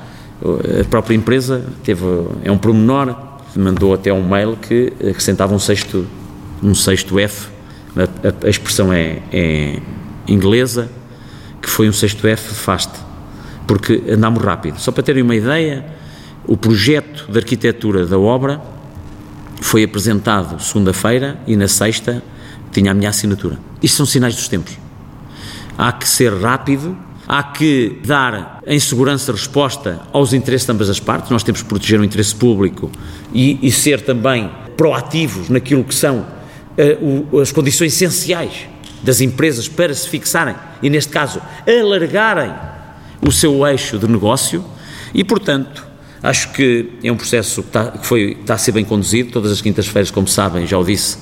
a 0.80 0.85
própria 0.85 1.14
empresa 1.14 1.64
teve, 1.83 2.04
é 2.45 2.52
um 2.52 2.59
promenor 2.59 3.27
mandou 3.57 3.95
até 3.95 4.12
um 4.12 4.26
mail 4.26 4.57
que 4.57 4.93
acrescentava 5.00 5.55
um 5.55 5.59
sexto, 5.59 6.07
um 6.62 6.75
sexto 6.75 7.19
F, 7.19 7.49
a, 7.97 8.47
a 8.47 8.50
expressão 8.50 8.93
é, 8.93 9.23
é, 9.33 9.81
inglesa, 10.26 10.90
que 11.61 11.69
foi 11.69 11.88
um 11.88 11.93
sexto 11.93 12.26
F 12.26 12.55
fast, 12.55 12.93
porque 13.67 14.02
andámos 14.09 14.43
rápido. 14.43 14.78
Só 14.78 14.93
para 14.93 15.02
terem 15.02 15.23
uma 15.23 15.35
ideia, 15.35 15.85
o 16.47 16.57
projeto 16.57 17.31
de 17.31 17.38
arquitetura 17.38 18.07
da 18.07 18.19
obra 18.19 18.61
foi 19.61 19.83
apresentado 19.83 20.61
segunda-feira 20.62 21.38
e 21.47 21.57
na 21.57 21.69
sexta 21.69 22.23
tinha 22.73 22.90
a 22.90 22.95
minha 22.95 23.11
assinatura. 23.11 23.59
Isto 23.83 23.99
são 23.99 24.07
sinais 24.07 24.35
dos 24.35 24.49
tempos. 24.49 24.78
Há 25.76 25.93
que 25.93 26.09
ser 26.09 26.33
rápido 26.35 26.97
há 27.28 27.42
que 27.42 28.00
dar 28.06 28.62
em 28.66 28.80
segurança 28.80 29.30
resposta 29.30 30.00
aos 30.14 30.32
interesses 30.32 30.64
de 30.64 30.73
ambas 30.73 30.88
as 30.88 30.99
partes, 30.99 31.30
nós 31.30 31.42
temos 31.42 31.61
que 31.61 31.68
proteger 31.68 32.00
o 32.00 32.04
interesse 32.04 32.35
público 32.35 32.90
e, 33.35 33.58
e 33.61 33.70
ser 33.70 34.00
também 34.00 34.50
proativos 34.78 35.50
naquilo 35.50 35.85
que 35.85 35.94
são 35.94 36.20
uh, 36.20 37.26
o, 37.30 37.40
as 37.40 37.52
condições 37.52 37.92
essenciais 37.92 38.66
das 39.02 39.20
empresas 39.20 39.68
para 39.68 39.92
se 39.92 40.08
fixarem 40.08 40.54
e, 40.82 40.88
neste 40.88 41.12
caso, 41.12 41.42
alargarem 41.66 42.52
o 43.20 43.30
seu 43.30 43.66
eixo 43.66 43.99
de 43.99 44.08
negócio 44.08 44.64
e, 45.12 45.23
portanto, 45.23 45.87
acho 46.23 46.50
que 46.52 46.92
é 47.04 47.12
um 47.12 47.16
processo 47.16 47.62
que 47.62 47.68
está, 47.68 47.90
que 47.90 48.06
foi, 48.06 48.38
está 48.40 48.54
a 48.54 48.58
ser 48.58 48.73
bem 48.73 48.85
conduzido. 48.85 49.30
Todas 49.30 49.52
as 49.52 49.61
quintas-feiras, 49.61 50.11
como 50.11 50.26
sabem, 50.26 50.66
já 50.66 50.78
o 50.78 50.85
disse, 50.85 51.18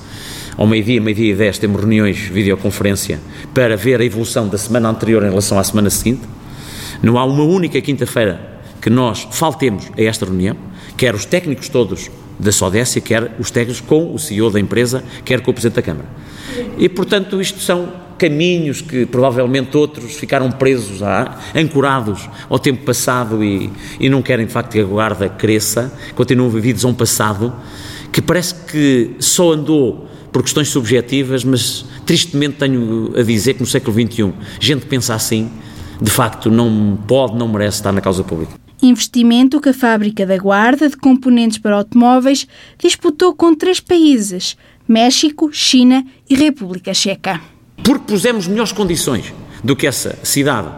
ao 0.57 0.65
meio-dia, 0.65 0.99
meio-dia 0.99 1.33
e 1.33 1.35
dez, 1.35 1.59
temos 1.59 1.79
reuniões, 1.79 2.17
videoconferência, 2.17 3.19
para 3.53 3.77
ver 3.77 4.01
a 4.01 4.03
evolução 4.03 4.47
da 4.47 4.57
semana 4.57 4.89
anterior 4.89 5.23
em 5.23 5.29
relação 5.29 5.59
à 5.59 5.63
semana 5.63 5.91
seguinte. 5.91 6.23
Não 7.01 7.15
há 7.17 7.23
uma 7.23 7.43
única 7.43 7.79
quinta-feira 7.79 8.57
que 8.81 8.89
nós 8.89 9.27
faltemos 9.31 9.91
a 9.95 10.01
esta 10.01 10.25
reunião, 10.25 10.57
quer 10.97 11.13
os 11.13 11.25
técnicos 11.25 11.69
todos 11.69 12.09
da 12.39 12.51
Sodécia, 12.51 12.99
quer 12.99 13.35
os 13.37 13.51
técnicos 13.51 13.81
com 13.81 14.13
o 14.13 14.17
CEO 14.17 14.49
da 14.49 14.59
empresa, 14.59 15.03
quer 15.23 15.41
com 15.41 15.51
o 15.51 15.53
Presidente 15.53 15.75
da 15.75 15.81
Câmara. 15.83 16.07
E, 16.79 16.89
portanto, 16.89 17.39
isto 17.39 17.59
são 17.59 17.93
caminhos 18.17 18.81
que 18.81 19.05
provavelmente 19.05 19.77
outros 19.77 20.15
ficaram 20.15 20.51
presos, 20.51 21.01
ancorados 21.55 22.27
ao 22.49 22.57
tempo 22.57 22.83
passado 22.83 23.43
e, 23.43 23.69
e 23.99 24.09
não 24.09 24.23
querem, 24.23 24.47
de 24.47 24.51
facto, 24.51 24.71
que 24.71 24.79
a 24.79 24.83
guarda 24.83 25.29
cresça, 25.29 25.93
continuam 26.15 26.49
vividos 26.49 26.83
a 26.83 26.87
um 26.87 26.95
passado 26.95 27.53
que 28.11 28.21
parece 28.21 28.55
que 28.65 29.15
só 29.19 29.51
andou 29.51 30.07
por 30.37 30.43
questões 30.43 30.69
subjetivas, 30.69 31.43
mas 31.43 31.83
tristemente 32.05 32.57
tenho 32.57 33.11
a 33.17 33.23
dizer 33.23 33.55
que 33.55 33.61
no 33.61 33.65
século 33.65 33.91
XXI, 33.99 34.31
gente 34.59 34.81
que 34.81 34.85
pensa 34.85 35.15
assim, 35.15 35.49
de 35.99 36.11
facto, 36.11 36.51
não 36.51 36.95
pode, 37.07 37.35
não 37.35 37.47
merece 37.47 37.77
estar 37.77 37.91
na 37.91 38.01
causa 38.01 38.23
pública. 38.23 38.53
Investimento 38.79 39.59
que 39.59 39.69
a 39.69 39.73
fábrica 39.73 40.27
da 40.27 40.37
Guarda 40.37 40.87
de 40.87 40.95
componentes 40.95 41.57
para 41.57 41.75
automóveis 41.75 42.45
disputou 42.77 43.33
com 43.33 43.55
três 43.55 43.79
países: 43.79 44.55
México, 44.87 45.49
China 45.51 46.05
e 46.29 46.35
República 46.35 46.93
Checa. 46.93 47.41
Porque 47.83 48.05
pusemos 48.05 48.45
melhores 48.45 48.71
condições 48.71 49.33
do 49.63 49.75
que 49.75 49.87
essa 49.87 50.19
cidade 50.21 50.69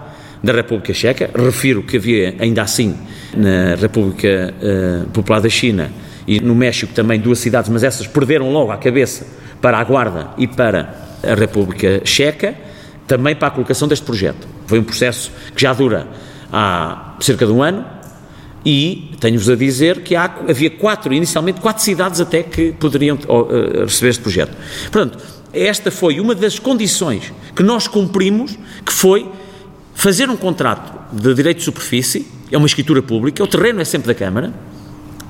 da 0.42 0.54
República 0.54 0.94
Checa, 0.94 1.32
refiro 1.36 1.84
que 1.84 1.98
havia 1.98 2.34
ainda 2.40 2.62
assim 2.62 2.96
na 3.36 3.76
República 3.76 4.54
uh, 4.56 5.10
Popular 5.10 5.42
da 5.42 5.50
China 5.50 5.92
e 6.26 6.40
no 6.40 6.56
México 6.56 6.94
também 6.94 7.20
duas 7.20 7.40
cidades, 7.40 7.70
mas 7.70 7.84
essas 7.84 8.06
perderam 8.06 8.54
logo 8.54 8.72
a 8.72 8.78
cabeça 8.78 9.26
para 9.62 9.78
a 9.78 9.84
Guarda 9.84 10.30
e 10.38 10.48
para 10.48 10.96
a 11.24 11.34
República 11.34 12.02
Checa, 12.06 12.56
também 13.08 13.36
para 13.36 13.48
a 13.48 13.52
colocação 13.52 13.88
deste 13.88 14.06
projeto. 14.06 14.48
Foi 14.68 14.80
um 14.80 14.84
processo 14.84 15.32
que 15.56 15.62
já 15.62 15.74
dura 15.74 16.08
há 16.52 17.16
cerca 17.20 17.46
de 17.46 17.52
um 17.52 17.62
ano 17.62 17.86
e 18.66 19.12
tenho-vos 19.20 19.50
a 19.50 19.56
dizer 19.56 20.02
que 20.02 20.16
há, 20.16 20.26
havia 20.48 20.70
quatro, 20.70 21.14
inicialmente 21.14 21.62
quatro 21.62 21.84
cidades 21.84 22.20
até 22.20 22.44
que 22.44 22.72
poderiam 22.74 23.18
uh, 23.28 23.84
receber 23.84 24.10
este 24.10 24.22
projeto. 24.22 24.56
Portanto, 24.92 25.18
esta 25.54 25.90
foi 25.90 26.20
uma 26.20 26.36
das 26.36 26.60
condições 26.60 27.34
que 27.56 27.64
nós 27.64 27.88
cumprimos, 27.88 28.58
que 28.86 28.94
foi 28.94 29.30
fazer 29.96 30.30
um 30.30 30.38
contrato 30.38 31.00
de 31.12 31.34
direito 31.34 31.58
de 31.58 31.64
superfície, 31.64 32.28
é 32.52 32.58
uma 32.58 32.68
escritura 32.68 33.02
pública, 33.02 33.44
o 33.44 33.48
terreno 33.48 33.82
é 33.82 33.86
sempre 33.86 34.08
da 34.08 34.14
Câmara, 34.14 34.54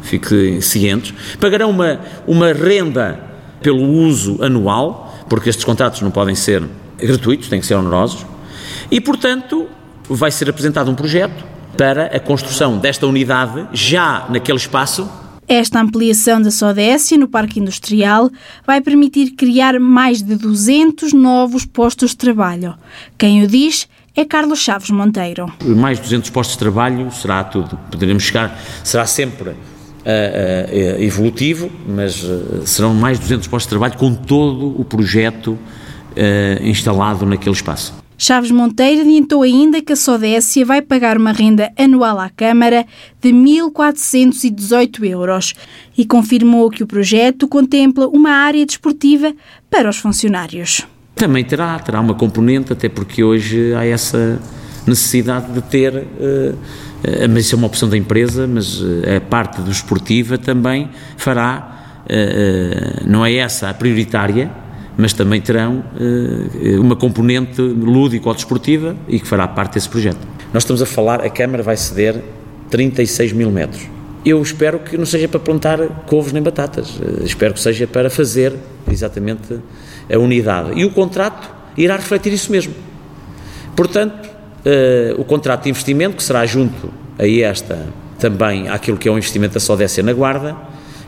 fiquem 0.01 0.59
cientes, 0.61 1.13
pagarão 1.39 1.69
uma, 1.69 1.99
uma 2.27 2.51
renda 2.51 3.28
pelo 3.61 3.83
uso 3.83 4.43
anual, 4.43 5.13
porque 5.27 5.49
estes 5.49 5.65
contratos 5.65 6.01
não 6.01 6.11
podem 6.11 6.35
ser 6.35 6.63
gratuitos, 6.97 7.47
têm 7.47 7.59
que 7.59 7.65
ser 7.65 7.75
onerosos, 7.75 8.25
e, 8.91 8.99
portanto, 8.99 9.67
vai 10.09 10.31
ser 10.31 10.49
apresentado 10.49 10.89
um 10.89 10.95
projeto 10.95 11.43
para 11.77 12.07
a 12.07 12.19
construção 12.19 12.77
desta 12.77 13.05
unidade 13.07 13.67
já 13.71 14.25
naquele 14.29 14.57
espaço. 14.57 15.09
Esta 15.47 15.79
ampliação 15.79 16.41
da 16.41 16.51
Sodécia 16.51 17.17
no 17.17 17.27
Parque 17.27 17.59
Industrial 17.59 18.29
vai 18.67 18.81
permitir 18.81 19.31
criar 19.31 19.79
mais 19.79 20.21
de 20.21 20.35
200 20.35 21.13
novos 21.13 21.65
postos 21.65 22.11
de 22.11 22.17
trabalho. 22.17 22.75
Quem 23.17 23.43
o 23.43 23.47
diz 23.47 23.87
é 24.15 24.25
Carlos 24.25 24.59
Chaves 24.59 24.89
Monteiro. 24.89 25.51
Mais 25.63 25.97
de 25.97 26.03
200 26.03 26.29
postos 26.29 26.55
de 26.55 26.59
trabalho 26.59 27.09
será 27.11 27.43
tudo. 27.43 27.79
Poderemos 27.89 28.23
chegar, 28.23 28.59
será 28.83 29.05
sempre 29.05 29.55
uh, 29.99 31.01
evolutivo, 31.01 31.69
mas 31.87 32.25
serão 32.65 32.93
mais 32.93 33.17
de 33.17 33.23
200 33.23 33.47
postos 33.47 33.67
de 33.67 33.69
trabalho 33.69 33.97
com 33.97 34.13
todo 34.13 34.79
o 34.79 34.83
projeto 34.85 35.57
instalado 36.61 37.25
naquele 37.25 37.55
espaço. 37.55 37.93
Chaves 38.21 38.51
Monteiro 38.51 38.99
adiantou 38.99 39.43
ainda 39.43 39.81
que 39.81 39.93
a 39.93 39.95
Sodécia 39.95 40.65
vai 40.65 40.81
pagar 40.81 41.15
uma 41.15 41.31
renda 41.31 41.71
anual 41.77 42.19
à 42.19 42.29
Câmara 42.29 42.85
de 43.21 43.29
1.418 43.29 45.05
euros 45.05 45.53
e 45.97 46.05
confirmou 46.05 46.69
que 46.69 46.83
o 46.83 46.85
projeto 46.85 47.47
contempla 47.47 48.09
uma 48.09 48.31
área 48.31 48.65
desportiva 48.65 49.33
para 49.71 49.89
os 49.89 49.95
funcionários. 49.99 50.85
Também 51.15 51.45
terá, 51.45 51.79
terá 51.79 52.01
uma 52.01 52.13
componente, 52.13 52.73
até 52.73 52.89
porque 52.89 53.23
hoje 53.23 53.73
há 53.73 53.85
essa 53.85 54.37
necessidade 54.85 55.53
de 55.53 55.61
ter, 55.61 55.95
uh, 55.95 56.57
mas 57.29 57.45
isso 57.45 57.55
é 57.55 57.57
uma 57.57 57.67
opção 57.67 57.87
da 57.87 57.97
empresa, 57.97 58.47
mas 58.47 58.81
a 59.15 59.21
parte 59.21 59.61
do 59.61 59.71
esportiva 59.71 60.37
também 60.37 60.89
fará, 61.17 62.03
uh, 62.05 63.09
não 63.09 63.25
é 63.25 63.35
essa 63.35 63.69
a 63.69 63.73
prioritária, 63.73 64.51
mas 64.97 65.13
também 65.13 65.39
terão 65.39 65.81
uma 66.77 66.93
componente 66.93 67.61
lúdico 67.61 68.27
ou 68.27 68.35
desportiva 68.35 68.97
e 69.07 69.17
que 69.17 69.25
fará 69.25 69.47
parte 69.47 69.75
desse 69.75 69.87
projeto. 69.87 70.19
Nós 70.53 70.63
estamos 70.63 70.81
a 70.81 70.85
falar, 70.85 71.21
a 71.21 71.29
Câmara 71.29 71.63
vai 71.63 71.77
ceder 71.77 72.21
36 72.69 73.31
mil 73.31 73.49
metros. 73.49 73.87
Eu 74.25 74.41
espero 74.41 74.79
que 74.79 74.97
não 74.97 75.05
seja 75.05 75.27
para 75.29 75.39
plantar 75.39 75.79
couves 76.05 76.33
nem 76.33 76.43
batatas, 76.43 76.99
espero 77.23 77.53
que 77.53 77.61
seja 77.61 77.87
para 77.87 78.09
fazer 78.09 78.53
exatamente 78.91 79.57
a 80.13 80.17
unidade. 80.17 80.77
E 80.77 80.83
o 80.83 80.91
contrato 80.91 81.49
irá 81.77 81.95
refletir 81.95 82.33
isso 82.33 82.51
mesmo. 82.51 82.73
Portanto, 83.75 84.29
o 85.17 85.23
contrato 85.23 85.63
de 85.63 85.69
investimento, 85.69 86.17
que 86.17 86.23
será 86.23 86.45
junto 86.45 86.91
a 87.17 87.27
esta 87.27 87.87
também 88.19 88.67
àquilo 88.67 88.97
que 88.97 89.07
é 89.07 89.11
o 89.11 89.17
investimento 89.17 89.53
da 89.53 89.59
Sodécia 89.59 90.03
na 90.03 90.13
Guarda, 90.13 90.55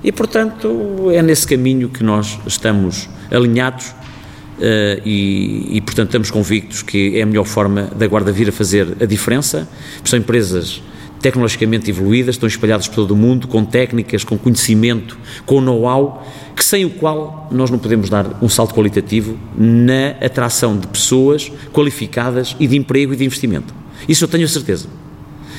e, 0.03 0.12
portanto, 0.12 1.10
é 1.12 1.22
nesse 1.22 1.46
caminho 1.46 1.89
que 1.89 2.03
nós 2.03 2.39
estamos 2.48 3.08
alinhados 3.29 3.88
uh, 3.88 5.01
e, 5.05 5.77
e, 5.77 5.81
portanto, 5.81 6.08
estamos 6.08 6.31
convictos 6.31 6.81
que 6.81 7.20
é 7.20 7.22
a 7.22 7.25
melhor 7.25 7.46
forma 7.46 7.84
da 7.96 8.08
Guarda 8.08 8.31
vir 8.31 8.50
a 8.50 8.51
fazer 8.51 8.98
a 9.00 9.05
diferença. 9.05 9.67
São 10.03 10.17
empresas 10.17 10.81
tecnologicamente 11.22 11.90
evoluídas, 11.90 12.36
estão 12.36 12.48
espalhadas 12.48 12.88
por 12.88 12.96
todo 12.96 13.12
o 13.12 13.16
mundo, 13.16 13.48
com 13.48 13.63
técnicas, 13.63 14.24
com 14.24 14.38
conhecimento, 14.38 15.18
com 15.46 15.62
know-how, 15.62 16.25
que 16.56 16.63
sem 16.63 16.86
o 16.86 16.90
qual 16.90 17.48
nós 17.51 17.70
não 17.70 17.78
podemos 17.78 18.10
dar 18.10 18.38
um 18.42 18.50
salto 18.50 18.74
qualitativo 18.74 19.38
na 19.56 20.10
atração 20.25 20.78
de 20.78 20.88
pessoas 20.88 21.51
qualificadas 21.72 22.56
e 22.60 22.68
de 22.68 22.75
emprego 22.75 23.13
e 23.13 23.16
de 23.16 23.25
investimento. 23.25 23.74
Isso 24.10 24.24
eu 24.24 24.28
tenho 24.28 24.46
a 24.46 24.48
certeza. 24.48 24.88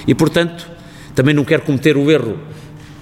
E, 0.07 0.15
portanto, 0.15 0.69
também 1.15 1.35
não 1.35 1.45
quero 1.45 1.63
cometer 1.63 1.97
o 1.97 2.11
erro 2.11 2.39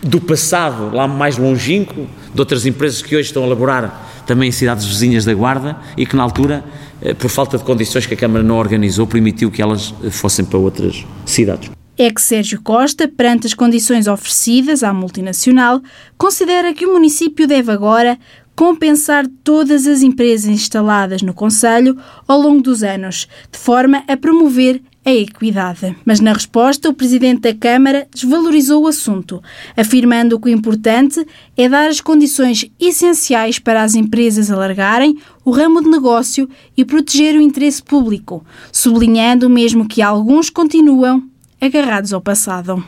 do 0.02 0.20
passado, 0.20 0.94
lá 0.94 1.06
mais 1.06 1.36
longínquo, 1.36 2.06
de 2.34 2.40
outras 2.40 2.66
empresas 2.66 3.02
que 3.02 3.14
hoje 3.14 3.28
estão 3.28 3.42
a 3.42 3.46
elaborar 3.46 4.22
também 4.26 4.48
em 4.48 4.52
cidades 4.52 4.86
vizinhas 4.86 5.24
da 5.24 5.34
Guarda 5.34 5.76
e 5.96 6.06
que 6.06 6.16
na 6.16 6.22
altura, 6.22 6.64
eh, 7.02 7.14
por 7.14 7.28
falta 7.28 7.58
de 7.58 7.64
condições 7.64 8.06
que 8.06 8.14
a 8.14 8.16
Câmara 8.16 8.44
não 8.44 8.56
organizou, 8.56 9.06
permitiu 9.06 9.50
que 9.50 9.60
elas 9.60 9.94
eh, 10.04 10.10
fossem 10.10 10.44
para 10.44 10.58
outras 10.58 11.04
cidades. 11.26 11.70
É 11.96 12.10
que 12.10 12.20
Sérgio 12.20 12.62
Costa, 12.62 13.06
perante 13.06 13.46
as 13.46 13.54
condições 13.54 14.06
oferecidas 14.06 14.82
à 14.82 14.92
multinacional, 14.92 15.82
considera 16.16 16.72
que 16.72 16.86
o 16.86 16.92
município 16.92 17.46
deve 17.46 17.70
agora 17.70 18.18
compensar 18.60 19.26
todas 19.42 19.86
as 19.86 20.02
empresas 20.02 20.46
instaladas 20.46 21.22
no 21.22 21.32
Conselho 21.32 21.96
ao 22.28 22.40
longo 22.40 22.60
dos 22.60 22.82
anos, 22.82 23.26
de 23.50 23.58
forma 23.58 24.04
a 24.06 24.16
promover 24.16 24.82
a 25.02 25.10
equidade. 25.10 25.96
Mas 26.04 26.20
na 26.20 26.32
resposta, 26.32 26.88
o 26.88 26.94
Presidente 26.94 27.40
da 27.40 27.54
Câmara 27.54 28.06
desvalorizou 28.14 28.84
o 28.84 28.86
assunto, 28.86 29.42
afirmando 29.74 30.38
que 30.38 30.50
o 30.50 30.52
importante 30.52 31.26
é 31.56 31.68
dar 31.68 31.88
as 31.88 32.02
condições 32.02 32.70
essenciais 32.78 33.58
para 33.58 33.82
as 33.82 33.94
empresas 33.94 34.50
alargarem 34.50 35.18
o 35.42 35.50
ramo 35.50 35.82
de 35.82 35.88
negócio 35.88 36.48
e 36.76 36.84
proteger 36.84 37.36
o 37.36 37.40
interesse 37.40 37.82
público, 37.82 38.44
sublinhando 38.70 39.48
mesmo 39.48 39.88
que 39.88 40.02
alguns 40.02 40.50
continuam 40.50 41.22
agarrados 41.60 42.12
ao 42.12 42.20
passado. 42.20 42.82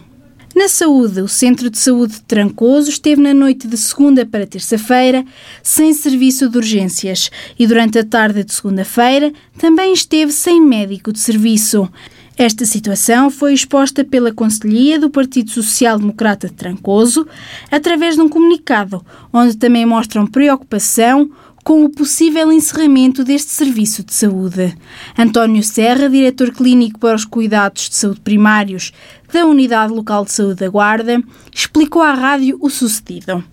Na 0.55 0.69
saúde, 0.69 1.23
o 1.23 1.29
Centro 1.29 1.71
de 1.71 1.79
Saúde 1.79 2.14
de 2.14 2.23
Trancoso 2.23 2.91
esteve 2.91 3.23
na 3.23 3.33
noite 3.33 3.67
de 3.67 3.76
segunda 3.79 4.26
para 4.26 4.47
terça-feira 4.47 5.25
sem 5.62 5.95
serviço 5.95 6.47
de 6.49 6.59
urgências 6.59 7.31
e 7.59 7.67
durante 7.67 7.99
a 7.99 8.05
tarde 8.05 8.45
de 8.45 8.52
segunda-feira 8.52 9.33
também 9.59 9.95
esteve 9.95 10.31
sem 10.31 10.61
médico 10.61 11.11
de 11.11 11.21
serviço. 11.21 11.88
Esta 12.37 12.67
situação 12.67 13.31
foi 13.31 13.55
exposta 13.55 14.05
pela 14.05 14.33
Conselhia 14.33 14.99
do 14.99 15.09
Partido 15.09 15.50
Social 15.50 15.99
Democrata 15.99 16.49
de 16.49 16.55
Trancoso 16.55 17.26
através 17.71 18.17
de 18.17 18.21
um 18.21 18.29
comunicado, 18.29 19.05
onde 19.33 19.57
também 19.57 19.87
mostram 19.87 20.26
preocupação 20.26 21.31
com 21.64 21.85
o 21.85 21.90
possível 21.90 22.50
encerramento 22.50 23.25
deste 23.25 23.50
serviço 23.50 24.04
de 24.04 24.12
saúde. 24.12 24.75
António 25.19 25.62
Serra, 25.62 26.09
diretor 26.09 26.50
clínico 26.52 26.99
para 26.99 27.14
os 27.14 27.25
cuidados 27.25 27.88
de 27.88 27.95
saúde 27.95 28.21
primários 28.21 28.92
da 29.33 29.47
Unidade 29.47 29.92
Local 29.92 30.25
de 30.25 30.33
Saúde 30.33 30.61
da 30.61 30.69
Guarda, 30.69 31.21
explicou 31.52 32.02
à 32.02 32.12
rádio 32.12 32.59
o 32.61 32.69
sucedido. 32.69 33.45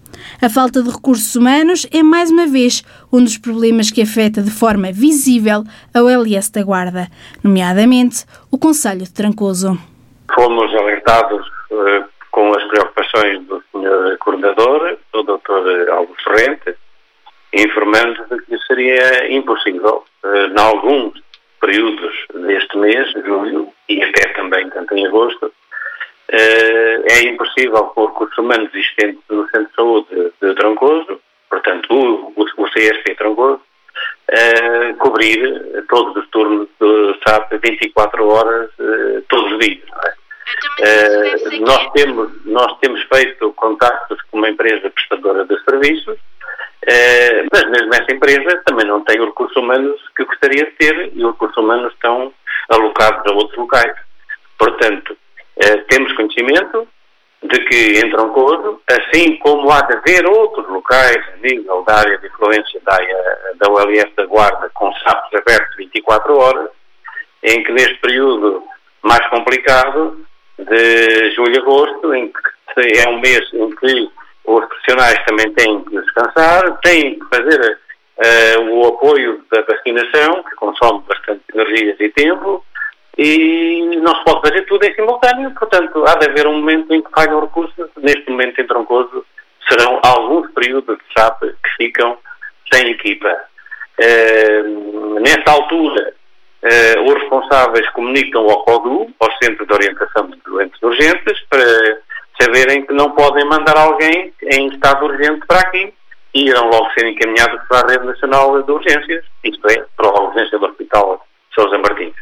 A 0.42 0.50
falta 0.50 0.82
de 0.82 0.90
recursos 0.90 1.36
humanos 1.36 1.88
é 1.94 2.04
mais 2.04 2.30
uma 2.30 2.46
vez 2.46 2.84
um 3.12 3.24
dos 3.24 3.38
problemas 3.38 3.92
que 3.92 4.02
afeta 4.02 4.42
de 4.42 4.52
forma 4.52 4.92
visível 4.92 5.64
ao 5.94 6.10
LS 6.10 6.52
da 6.52 6.64
Guarda, 6.64 7.08
nomeadamente 7.44 8.26
o 8.52 8.58
Conselho 8.58 9.04
de 9.04 9.14
Trancoso. 9.14 9.78
Fomos 10.34 10.74
alertados 10.76 11.48
uh, 11.72 12.04
com 12.32 12.54
as 12.54 12.64
preocupações 12.66 13.46
do 13.46 13.64
Sr. 13.72 14.18
Coordenador, 14.20 14.98
do 15.14 15.24
Dr. 15.24 15.90
Alves 15.92 16.22
Sorrente, 16.24 16.76
informando 17.54 18.26
de 18.30 18.42
que 18.46 18.58
seria 18.68 19.32
impossível, 19.32 20.04
uh, 20.24 20.46
em 20.48 20.60
alguns 20.60 21.20
períodos 21.60 22.14
deste 22.34 22.78
mês, 22.78 23.12
julho, 23.26 23.72
e 23.88 24.02
até 24.04 24.30
também 24.34 24.70
tanto 24.70 24.96
em 24.96 25.06
agosto, 25.08 25.46
uh, 25.46 25.52
é 26.32 27.22
impossível, 27.24 27.86
por 27.96 28.10
recursos 28.10 28.38
humanos 28.38 28.70
existentes 28.74 29.24
no 29.30 29.48
Centro 29.50 29.68
de 29.68 29.76
Saúde 29.76 30.34
de 30.42 30.56
Trancoso, 30.56 31.20
portanto, 31.50 31.94
o, 31.94 32.34
o, 32.36 32.46
o 32.58 32.70
CSP 32.70 33.16
Trancoso, 33.16 33.62
uh, 34.30 34.96
cobrir 34.98 35.86
todos 35.90 36.16
os 36.16 36.30
turnos 36.30 36.68
do 36.80 37.16
SAP 37.26 37.54
24 37.64 38.28
horas, 38.28 38.70
uh, 38.80 39.22
todos 39.28 39.52
os 39.54 39.60
dias. 39.60 39.84
É? 40.06 40.20
Uh, 40.80 41.62
nós, 41.62 41.92
temos, 41.92 42.46
nós 42.46 42.78
temos 42.80 43.02
feito 43.14 43.52
contactos 43.54 44.22
com 44.24 44.38
uma 44.38 44.50
empresa 44.50 44.90
prestadora 44.90 45.46
de 45.46 45.62
serviços, 45.64 46.18
uh, 46.18 47.39
mas 47.52 47.70
mesmo 47.70 47.94
essa 47.94 48.14
empresa 48.14 48.62
também 48.66 48.86
não 48.86 49.04
tem 49.04 49.20
os 49.20 49.28
recursos 49.28 49.56
humanos 49.58 50.00
que 50.16 50.26
gostaria 50.26 50.66
de 50.66 50.72
ter 50.72 51.12
e 51.14 51.24
os 51.24 51.32
recursos 51.32 51.58
humanos 51.58 51.94
estão 51.94 52.34
alocados 52.70 53.26
a 53.26 53.36
outros 53.36 53.58
locais. 53.58 53.96
Portanto, 54.58 55.14
uh, 55.14 55.86
temos 55.88 56.14
conhecimento 56.14 56.88
de 57.44 57.60
que 57.66 58.00
em 58.00 58.12
Troncoso, 58.12 58.82
assim 58.90 59.38
como 59.38 59.72
há 59.72 59.82
de 59.82 59.96
haver 59.96 60.28
outros 60.28 60.68
locais 60.68 61.18
a 61.34 61.38
nível 61.38 61.84
da 61.84 62.00
área 62.00 62.18
de 62.18 62.28
influência 62.28 62.82
da, 62.84 62.98
da 63.56 63.72
OLS 63.72 64.14
da 64.16 64.26
Guarda 64.26 64.70
com 64.74 64.94
sapos 64.96 65.34
abertos 65.34 65.76
24 65.78 66.38
horas, 66.38 66.70
em 67.44 67.64
que 67.64 67.72
neste 67.72 67.96
período 68.00 68.64
mais 69.02 69.26
complicado 69.30 70.20
de 70.58 71.32
julho 71.32 71.56
a 71.56 71.62
agosto, 71.62 72.14
em 72.14 72.28
que 72.28 73.00
é 73.00 73.10
um 73.10 73.20
mês 73.20 73.42
em 73.54 73.70
que 73.72 74.10
os 74.50 74.66
profissionais 74.66 75.24
também 75.26 75.54
têm 75.54 75.84
que 75.84 75.96
descansar, 75.96 76.80
têm 76.82 77.20
que 77.20 77.26
fazer 77.36 77.80
uh, 78.18 78.62
o 78.72 78.88
apoio 78.88 79.44
da 79.52 79.62
vacinação, 79.62 80.44
que 80.44 80.56
consome 80.56 81.04
bastante 81.08 81.44
energias 81.54 81.98
e 82.00 82.10
tempo, 82.10 82.66
e 83.18 84.00
não 84.02 84.16
se 84.16 84.24
pode 84.24 84.50
fazer 84.50 84.66
tudo 84.66 84.84
em 84.86 84.96
simultâneo, 84.96 85.52
portanto, 85.52 86.04
há 86.08 86.16
de 86.16 86.30
haver 86.30 86.48
um 86.48 86.54
momento 86.54 86.92
em 86.94 87.02
que 87.02 87.12
falham 87.12 87.42
recursos. 87.42 87.90
Neste 87.98 88.30
momento, 88.32 88.60
em 88.60 88.66
Troncoso, 88.66 89.26
serão 89.70 90.00
alguns 90.04 90.50
períodos 90.52 90.98
de 90.98 91.04
SAP 91.16 91.42
que 91.42 91.70
ficam 91.78 92.18
sem 92.74 92.90
equipa. 92.90 93.32
Uh, 94.00 95.20
nessa 95.20 95.52
altura, 95.52 96.14
Uh, 96.62 97.04
os 97.06 97.14
responsáveis 97.14 97.90
comunicam 97.92 98.42
ao 98.50 98.66
CODU, 98.66 99.08
ao 99.18 99.32
Centro 99.42 99.66
de 99.66 99.74
Orientação 99.74 100.28
de 100.28 100.38
Doentes 100.46 100.84
Urgentes, 100.84 101.40
para 101.50 101.64
saberem 102.42 102.86
que 102.86 102.94
não 102.94 103.12
podem 103.12 103.46
mandar 103.46 103.78
alguém 103.78 104.34
em 104.44 104.68
estado 104.68 105.06
urgente 105.06 105.46
para 105.48 105.60
aqui 105.60 105.94
e 106.34 106.48
irão 106.48 106.70
logo 106.70 106.90
ser 106.92 107.08
encaminhados 107.08 107.62
para 107.68 107.80
a 107.80 107.92
Rede 107.92 108.06
Nacional 108.06 108.62
de 108.62 108.72
Urgências, 108.72 109.26
isto 109.44 109.68
é, 109.70 109.86
para 109.98 110.08
a 110.08 110.22
urgência 110.22 110.58
do 110.58 110.66
Hospital 110.66 111.26
Sousa 111.54 111.78
Martins. 111.78 112.14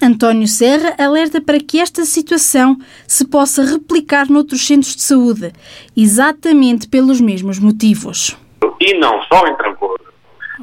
António 0.00 0.46
Serra 0.46 0.94
alerta 0.96 1.40
para 1.40 1.58
que 1.58 1.80
esta 1.80 2.02
situação 2.04 2.76
se 3.06 3.28
possa 3.28 3.62
replicar 3.62 4.30
noutros 4.30 4.64
centros 4.64 4.94
de 4.94 5.02
saúde, 5.02 5.52
exatamente 5.96 6.88
pelos 6.88 7.20
mesmos 7.20 7.58
motivos. 7.58 8.36
E 8.80 8.94
não 8.94 9.20
só 9.22 9.44
em 9.48 9.56
Trancoso, 9.56 9.98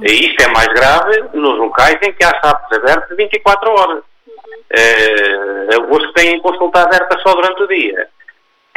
isto 0.04 0.42
é 0.42 0.48
mais 0.54 0.68
grave 0.68 1.24
nos 1.34 1.58
locais 1.58 1.98
em 2.02 2.14
que 2.14 2.24
há 2.24 2.30
SAPs 2.42 2.78
abertos 2.78 3.18
24 3.18 3.72
horas. 3.72 4.04
Uh, 4.74 5.96
os 5.96 6.06
que 6.08 6.14
têm 6.14 6.40
consulta 6.42 6.82
aberta 6.82 7.18
só 7.20 7.34
durante 7.34 7.64
o 7.64 7.68
dia. 7.68 8.08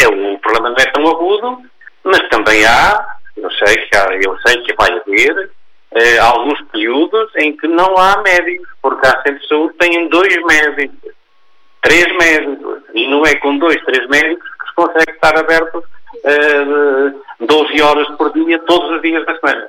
É, 0.00 0.06
o 0.06 0.38
problema 0.38 0.70
não 0.70 0.76
é 0.76 0.86
tão 0.86 1.06
agudo, 1.08 1.62
mas 2.04 2.20
também 2.28 2.64
há, 2.64 3.16
eu 3.36 3.50
sei 3.52 3.76
que, 3.76 3.96
há, 3.96 4.06
eu 4.22 4.36
sei 4.46 4.62
que 4.62 4.74
vai 4.74 4.90
haver, 4.92 5.50
uh, 5.92 6.22
alguns 6.22 6.60
períodos 6.72 7.30
em 7.36 7.56
que 7.56 7.66
não 7.66 7.96
há 7.96 8.22
médicos, 8.22 8.68
porque 8.80 9.06
há 9.06 9.22
centros 9.22 9.42
de 9.42 9.48
saúde 9.48 9.74
têm 9.78 10.08
dois 10.08 10.36
médicos, 10.44 11.12
três 11.82 12.06
médicos, 12.16 12.82
e 12.94 13.08
não 13.08 13.24
é 13.26 13.34
com 13.36 13.58
dois, 13.58 13.82
três 13.84 14.06
médicos 14.08 14.48
que 14.60 14.68
se 14.68 14.74
consegue 14.74 15.12
estar 15.12 15.36
aberto 15.36 15.82
eh, 16.24 17.12
12 17.40 17.82
horas 17.82 18.08
por 18.16 18.32
dia, 18.32 18.58
todos 18.60 18.90
os 18.90 19.02
dias 19.02 19.24
da 19.26 19.36
semana 19.38 19.68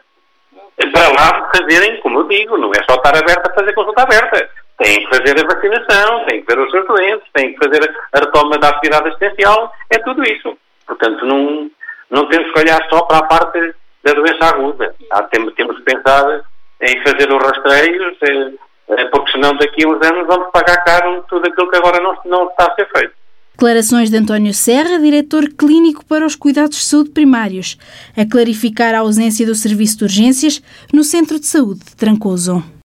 para 0.88 1.10
lá 1.10 1.50
fazerem, 1.56 2.00
como 2.02 2.20
eu 2.20 2.28
digo, 2.28 2.58
não 2.58 2.72
é 2.72 2.84
só 2.90 2.96
estar 2.96 3.16
aberto 3.16 3.48
a 3.48 3.54
fazer 3.54 3.74
consulta 3.74 4.04
aberta. 4.04 4.50
Tem 4.80 5.04
que 5.04 5.10
fazer 5.10 5.38
a 5.38 5.54
vacinação, 5.54 6.26
tem 6.26 6.42
que 6.42 6.56
ver 6.56 6.62
os 6.62 6.72
seus 6.72 6.88
doentes, 6.88 7.28
tem 7.34 7.54
que 7.54 7.60
fazer 7.60 7.96
a 8.14 8.20
retoma 8.20 8.58
da 8.58 8.70
atividade 8.70 9.10
assistencial, 9.10 9.74
é 9.90 10.00
tudo 10.00 10.24
isso. 10.24 10.58
Portanto, 10.88 11.26
não, 11.26 11.70
não 12.10 12.30
temos 12.30 12.52
que 12.52 12.60
olhar 12.60 12.82
só 12.90 13.02
para 13.02 13.18
a 13.18 13.24
parte 13.24 13.76
da 14.04 14.14
doença 14.14 14.46
aguda. 14.46 14.96
Há, 15.12 15.24
temos, 15.24 15.54
temos 15.56 15.78
que 15.78 15.84
pensar 15.84 16.42
em 16.82 17.04
fazer 17.04 17.32
os 17.32 17.44
rastreios, 17.44 18.18
eh, 18.22 18.54
eh, 18.90 19.06
porque 19.06 19.32
senão 19.32 19.56
daqui 19.58 19.86
a 19.86 19.90
uns 19.90 20.02
anos 20.02 20.26
vamos 20.28 20.50
pagar 20.52 20.84
caro 20.84 21.24
tudo 21.28 21.48
aquilo 21.48 21.70
que 21.70 21.78
agora 21.78 22.02
não, 22.02 22.18
não 22.26 22.48
está 22.48 22.66
a 22.66 22.76
ser 22.76 22.88
feito. 22.90 23.14
Declarações 23.54 24.10
de 24.10 24.16
António 24.16 24.54
Serra, 24.54 24.98
diretor 24.98 25.50
clínico 25.50 26.06
para 26.06 26.26
os 26.26 26.34
cuidados 26.34 26.78
de 26.78 26.86
saúde 26.86 27.10
primários, 27.10 27.78
a 28.16 28.26
clarificar 28.26 28.96
a 28.96 29.00
ausência 29.00 29.46
do 29.46 29.54
serviço 29.54 29.98
de 29.98 30.04
urgências 30.06 30.64
no 30.94 31.04
Centro 31.04 31.38
de 31.38 31.46
Saúde 31.46 31.82
de 31.82 31.96
Trancoso. 31.98 32.79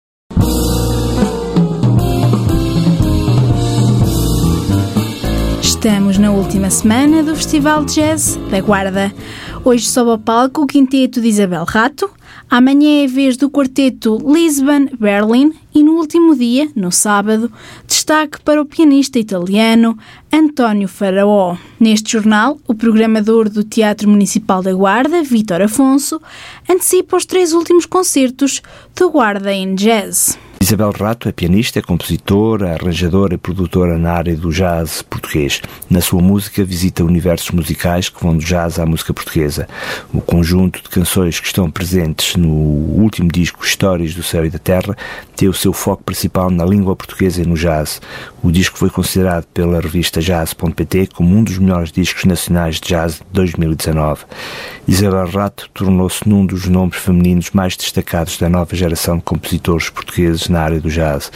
Estamos 5.85 6.17
na 6.17 6.31
última 6.31 6.71
semana 6.71 7.23
do 7.23 7.37
Festival 7.37 7.85
de 7.85 7.97
Jazz 7.97 8.37
da 8.51 8.59
Guarda. 8.59 9.13
Hoje 9.63 9.87
sobe 9.87 10.13
ao 10.13 10.19
palco 10.19 10.63
o 10.63 10.67
quinteto 10.67 11.21
de 11.21 11.29
Isabel 11.29 11.63
Rato, 11.65 12.11
Amanhã 12.51 13.03
é 13.03 13.05
a 13.05 13.09
vez 13.09 13.37
do 13.37 13.51
quarteto 13.51 14.19
Lisbon-Berlin 14.25 15.53
e 15.75 15.83
no 15.83 15.95
último 15.95 16.37
dia, 16.37 16.71
no 16.77 16.93
sábado, 16.93 17.51
destaque 17.87 18.41
para 18.43 18.61
o 18.61 18.67
pianista 18.67 19.19
italiano 19.19 19.99
António 20.33 20.87
Faraó. 20.87 21.57
Neste 21.81 22.13
jornal, 22.13 22.59
o 22.69 22.75
programador 22.75 23.49
do 23.49 23.65
Teatro 23.65 24.09
Municipal 24.09 24.63
da 24.63 24.73
Guarda, 24.73 25.23
Vítor 25.23 25.63
Afonso, 25.63 26.21
antecipa 26.71 27.17
os 27.17 27.27
três 27.27 27.53
últimos 27.53 27.87
concertos 27.87 28.63
do 28.95 29.11
Guarda 29.11 29.53
em 29.53 29.75
Jazz. 29.75 30.39
Isabel 30.75 30.91
Rato 30.91 31.29
é 31.29 31.33
pianista, 31.33 31.81
compositora, 31.81 32.75
arranjadora 32.75 33.35
e 33.35 33.39
produtora 33.39 33.97
na 33.97 34.13
área 34.13 34.37
do 34.37 34.51
jazz 34.51 35.03
português. 35.03 35.63
Na 35.89 36.01
sua 36.01 36.21
música 36.21 36.65
visita 36.65 37.05
universos 37.05 37.53
musicais 37.53 38.09
que 38.09 38.21
vão 38.21 38.37
do 38.37 38.45
jazz 38.45 38.81
à 38.81 38.85
música 38.85 39.15
portuguesa. 39.15 39.69
O 40.13 40.21
conjunto 40.21 40.83
de 40.83 40.89
canções 40.89 41.39
que 41.39 41.47
estão 41.47 41.71
presentes 41.71 42.35
no 42.35 42.51
último 42.51 43.31
disco 43.31 43.65
Histórias 43.65 44.17
do 44.17 44.23
Céu 44.25 44.45
e 44.45 44.51
da 44.51 44.59
Terra 44.59 44.97
tem 45.37 45.49
o 45.49 45.55
seu 45.55 45.73
foco 45.73 46.03
principal 46.03 46.51
na 46.51 46.65
língua 46.65 46.97
portuguesa 46.97 47.41
e 47.41 47.47
no 47.47 47.55
jazz. 47.55 48.01
O 48.43 48.51
disco 48.51 48.77
foi 48.77 48.91
considerado 48.91 49.47
pela 49.55 49.81
revista 49.81 50.21
Jazz.pt 50.21 51.09
como 51.15 51.37
um 51.37 51.45
dos 51.45 51.57
melhores 51.57 51.93
discos 51.93 52.25
nacionais 52.25 52.81
de 52.81 52.89
jazz 52.89 53.15
de 53.15 53.25
2019. 53.33 54.25
Isabel 54.89 55.27
Rato 55.29 55.71
tornou-se 55.73 56.29
num 56.29 56.45
dos 56.45 56.67
nomes 56.67 56.97
femininos 56.97 57.53
mais 57.53 57.77
destacados 57.77 58.39
da 58.39 58.49
nova 58.49 58.75
geração 58.75 59.19
de 59.19 59.23
compositores 59.23 59.89
portugueses 59.89 60.49
na 60.49 60.64
do 60.73 60.89
jazz. 60.89 61.31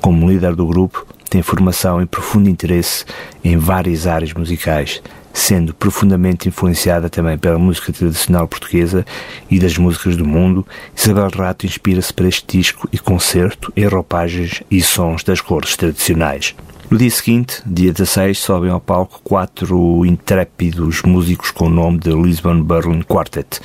Como 0.00 0.28
líder 0.28 0.54
do 0.54 0.66
grupo, 0.66 1.06
tem 1.30 1.42
formação 1.42 2.00
e 2.00 2.06
profundo 2.06 2.48
interesse 2.48 3.04
em 3.42 3.56
várias 3.56 4.06
áreas 4.06 4.32
musicais, 4.32 5.02
sendo 5.32 5.74
profundamente 5.74 6.48
influenciada 6.48 7.10
também 7.10 7.36
pela 7.36 7.58
música 7.58 7.92
tradicional 7.92 8.46
portuguesa 8.46 9.04
e 9.50 9.58
das 9.58 9.76
músicas 9.76 10.16
do 10.16 10.24
mundo, 10.24 10.64
Isabel 10.96 11.28
Rato 11.34 11.66
inspira-se 11.66 12.12
para 12.12 12.28
este 12.28 12.58
disco 12.58 12.88
e 12.92 12.98
concerto 12.98 13.72
em 13.76 13.86
roupagens 13.86 14.62
e 14.70 14.80
sons 14.80 15.24
das 15.24 15.40
cores 15.40 15.76
tradicionais. 15.76 16.54
No 16.94 16.98
dia 16.98 17.10
seguinte, 17.10 17.60
dia 17.66 17.92
16, 17.92 18.38
sobem 18.38 18.70
ao 18.70 18.80
palco 18.80 19.20
quatro 19.24 20.06
intrépidos 20.06 21.02
músicos 21.02 21.50
com 21.50 21.66
o 21.66 21.68
nome 21.68 21.98
de 21.98 22.10
Lisbon 22.10 22.62
Berlin 22.62 23.02
Quartet. 23.02 23.58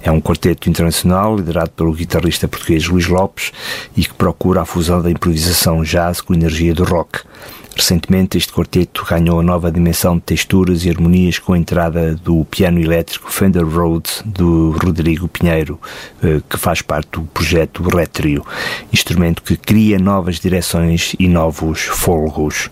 É 0.00 0.12
um 0.12 0.20
quarteto 0.20 0.70
internacional 0.70 1.34
liderado 1.34 1.70
pelo 1.70 1.92
guitarrista 1.92 2.46
português 2.46 2.86
Luís 2.86 3.08
Lopes 3.08 3.50
e 3.96 4.04
que 4.04 4.14
procura 4.14 4.62
a 4.62 4.64
fusão 4.64 5.02
da 5.02 5.10
improvisação 5.10 5.82
jazz 5.82 6.20
com 6.20 6.32
a 6.32 6.36
energia 6.36 6.72
do 6.72 6.84
rock. 6.84 7.22
Recentemente, 7.76 8.38
este 8.38 8.54
quarteto 8.54 9.04
ganhou 9.04 9.38
a 9.38 9.42
nova 9.42 9.70
dimensão 9.70 10.16
de 10.16 10.22
texturas 10.22 10.86
e 10.86 10.90
harmonias 10.90 11.38
com 11.38 11.52
a 11.52 11.58
entrada 11.58 12.14
do 12.14 12.42
piano 12.46 12.80
elétrico 12.80 13.30
Fender 13.30 13.66
Rhodes 13.68 14.22
do 14.24 14.70
Rodrigo 14.82 15.28
Pinheiro, 15.28 15.78
eh, 16.22 16.40
que 16.48 16.56
faz 16.56 16.80
parte 16.80 17.10
do 17.10 17.22
projeto 17.24 17.82
Retrio, 17.82 18.42
instrumento 18.90 19.42
que 19.42 19.58
cria 19.58 19.98
novas 19.98 20.40
direções 20.40 21.14
e 21.18 21.28
novos 21.28 21.82
folgos. 21.82 22.70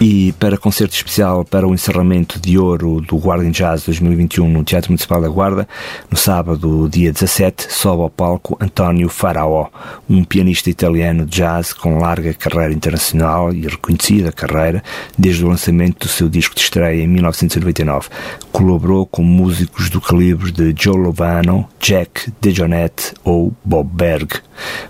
E 0.00 0.32
para 0.38 0.56
concerto 0.56 0.94
especial 0.94 1.44
para 1.44 1.68
o 1.68 1.74
encerramento 1.74 2.40
de 2.40 2.58
ouro 2.58 3.02
do 3.02 3.18
Guarda 3.18 3.50
Jazz 3.50 3.84
2021 3.84 4.48
no 4.48 4.64
Teatro 4.64 4.90
Municipal 4.90 5.20
da 5.20 5.28
Guarda, 5.28 5.68
no 6.10 6.16
sábado, 6.16 6.88
dia 6.88 7.12
17, 7.12 7.70
sobe 7.70 8.02
ao 8.02 8.10
palco 8.10 8.56
António 8.58 9.10
Faraó, 9.10 9.68
um 10.08 10.24
pianista 10.24 10.70
italiano 10.70 11.26
de 11.26 11.36
jazz 11.36 11.74
com 11.74 11.98
larga 11.98 12.32
carreira 12.32 12.72
internacional 12.72 13.52
e 13.52 13.66
reconhecida 13.66 14.32
carreira 14.46 14.82
desde 15.18 15.44
o 15.44 15.48
lançamento 15.48 16.06
do 16.06 16.08
seu 16.08 16.28
disco 16.28 16.54
de 16.54 16.62
estreia 16.62 17.02
em 17.02 17.06
1999. 17.06 18.08
Colaborou 18.52 19.06
com 19.06 19.22
músicos 19.22 19.90
do 19.90 20.00
calibre 20.00 20.50
de 20.50 20.74
Joe 20.78 20.96
Lovano, 20.96 21.68
Jack 21.80 22.32
DeJohnette 22.40 23.14
ou 23.24 23.52
Bob 23.64 23.88
Berg. 23.92 24.40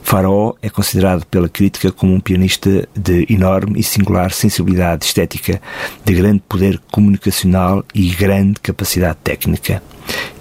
Faraó 0.03 0.55
é 0.63 0.71
considerado 0.71 1.25
pela 1.27 1.49
crítica 1.49 1.91
como 1.91 2.15
um 2.15 2.21
pianista 2.21 2.89
de 2.97 3.27
enorme 3.29 3.81
e 3.81 3.83
singular 3.83 4.33
sensibilidade 4.33 5.05
estética, 5.05 5.61
de 6.05 6.15
grande 6.15 6.43
poder 6.49 6.81
comunicacional 6.91 7.85
e 7.95 8.09
grande 8.11 8.61
capacidade 8.61 9.19
técnica 9.23 9.83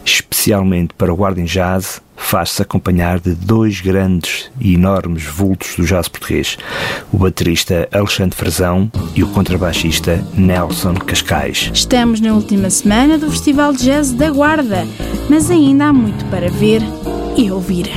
especialmente 0.05 0.93
para 0.93 1.11
o 1.11 1.17
Guardian 1.17 1.45
Jazz, 1.45 1.99
faz-se 2.15 2.61
acompanhar 2.61 3.19
de 3.19 3.33
dois 3.33 3.81
grandes 3.81 4.49
e 4.59 4.75
enormes 4.75 5.23
vultos 5.23 5.75
do 5.75 5.85
jazz 5.85 6.07
português, 6.07 6.57
o 7.11 7.17
baterista 7.17 7.87
Alexandre 7.91 8.35
Frazão 8.35 8.91
e 9.15 9.23
o 9.23 9.27
contrabaixista 9.27 10.23
Nelson 10.33 10.95
Cascais. 10.95 11.69
Estamos 11.73 12.19
na 12.19 12.33
última 12.33 12.69
semana 12.69 13.17
do 13.17 13.29
Festival 13.29 13.73
de 13.73 13.85
Jazz 13.85 14.11
da 14.11 14.29
Guarda, 14.29 14.85
mas 15.29 15.49
ainda 15.49 15.85
há 15.85 15.93
muito 15.93 16.25
para 16.25 16.49
ver 16.49 16.81
e 17.37 17.51
ouvir. 17.51 17.89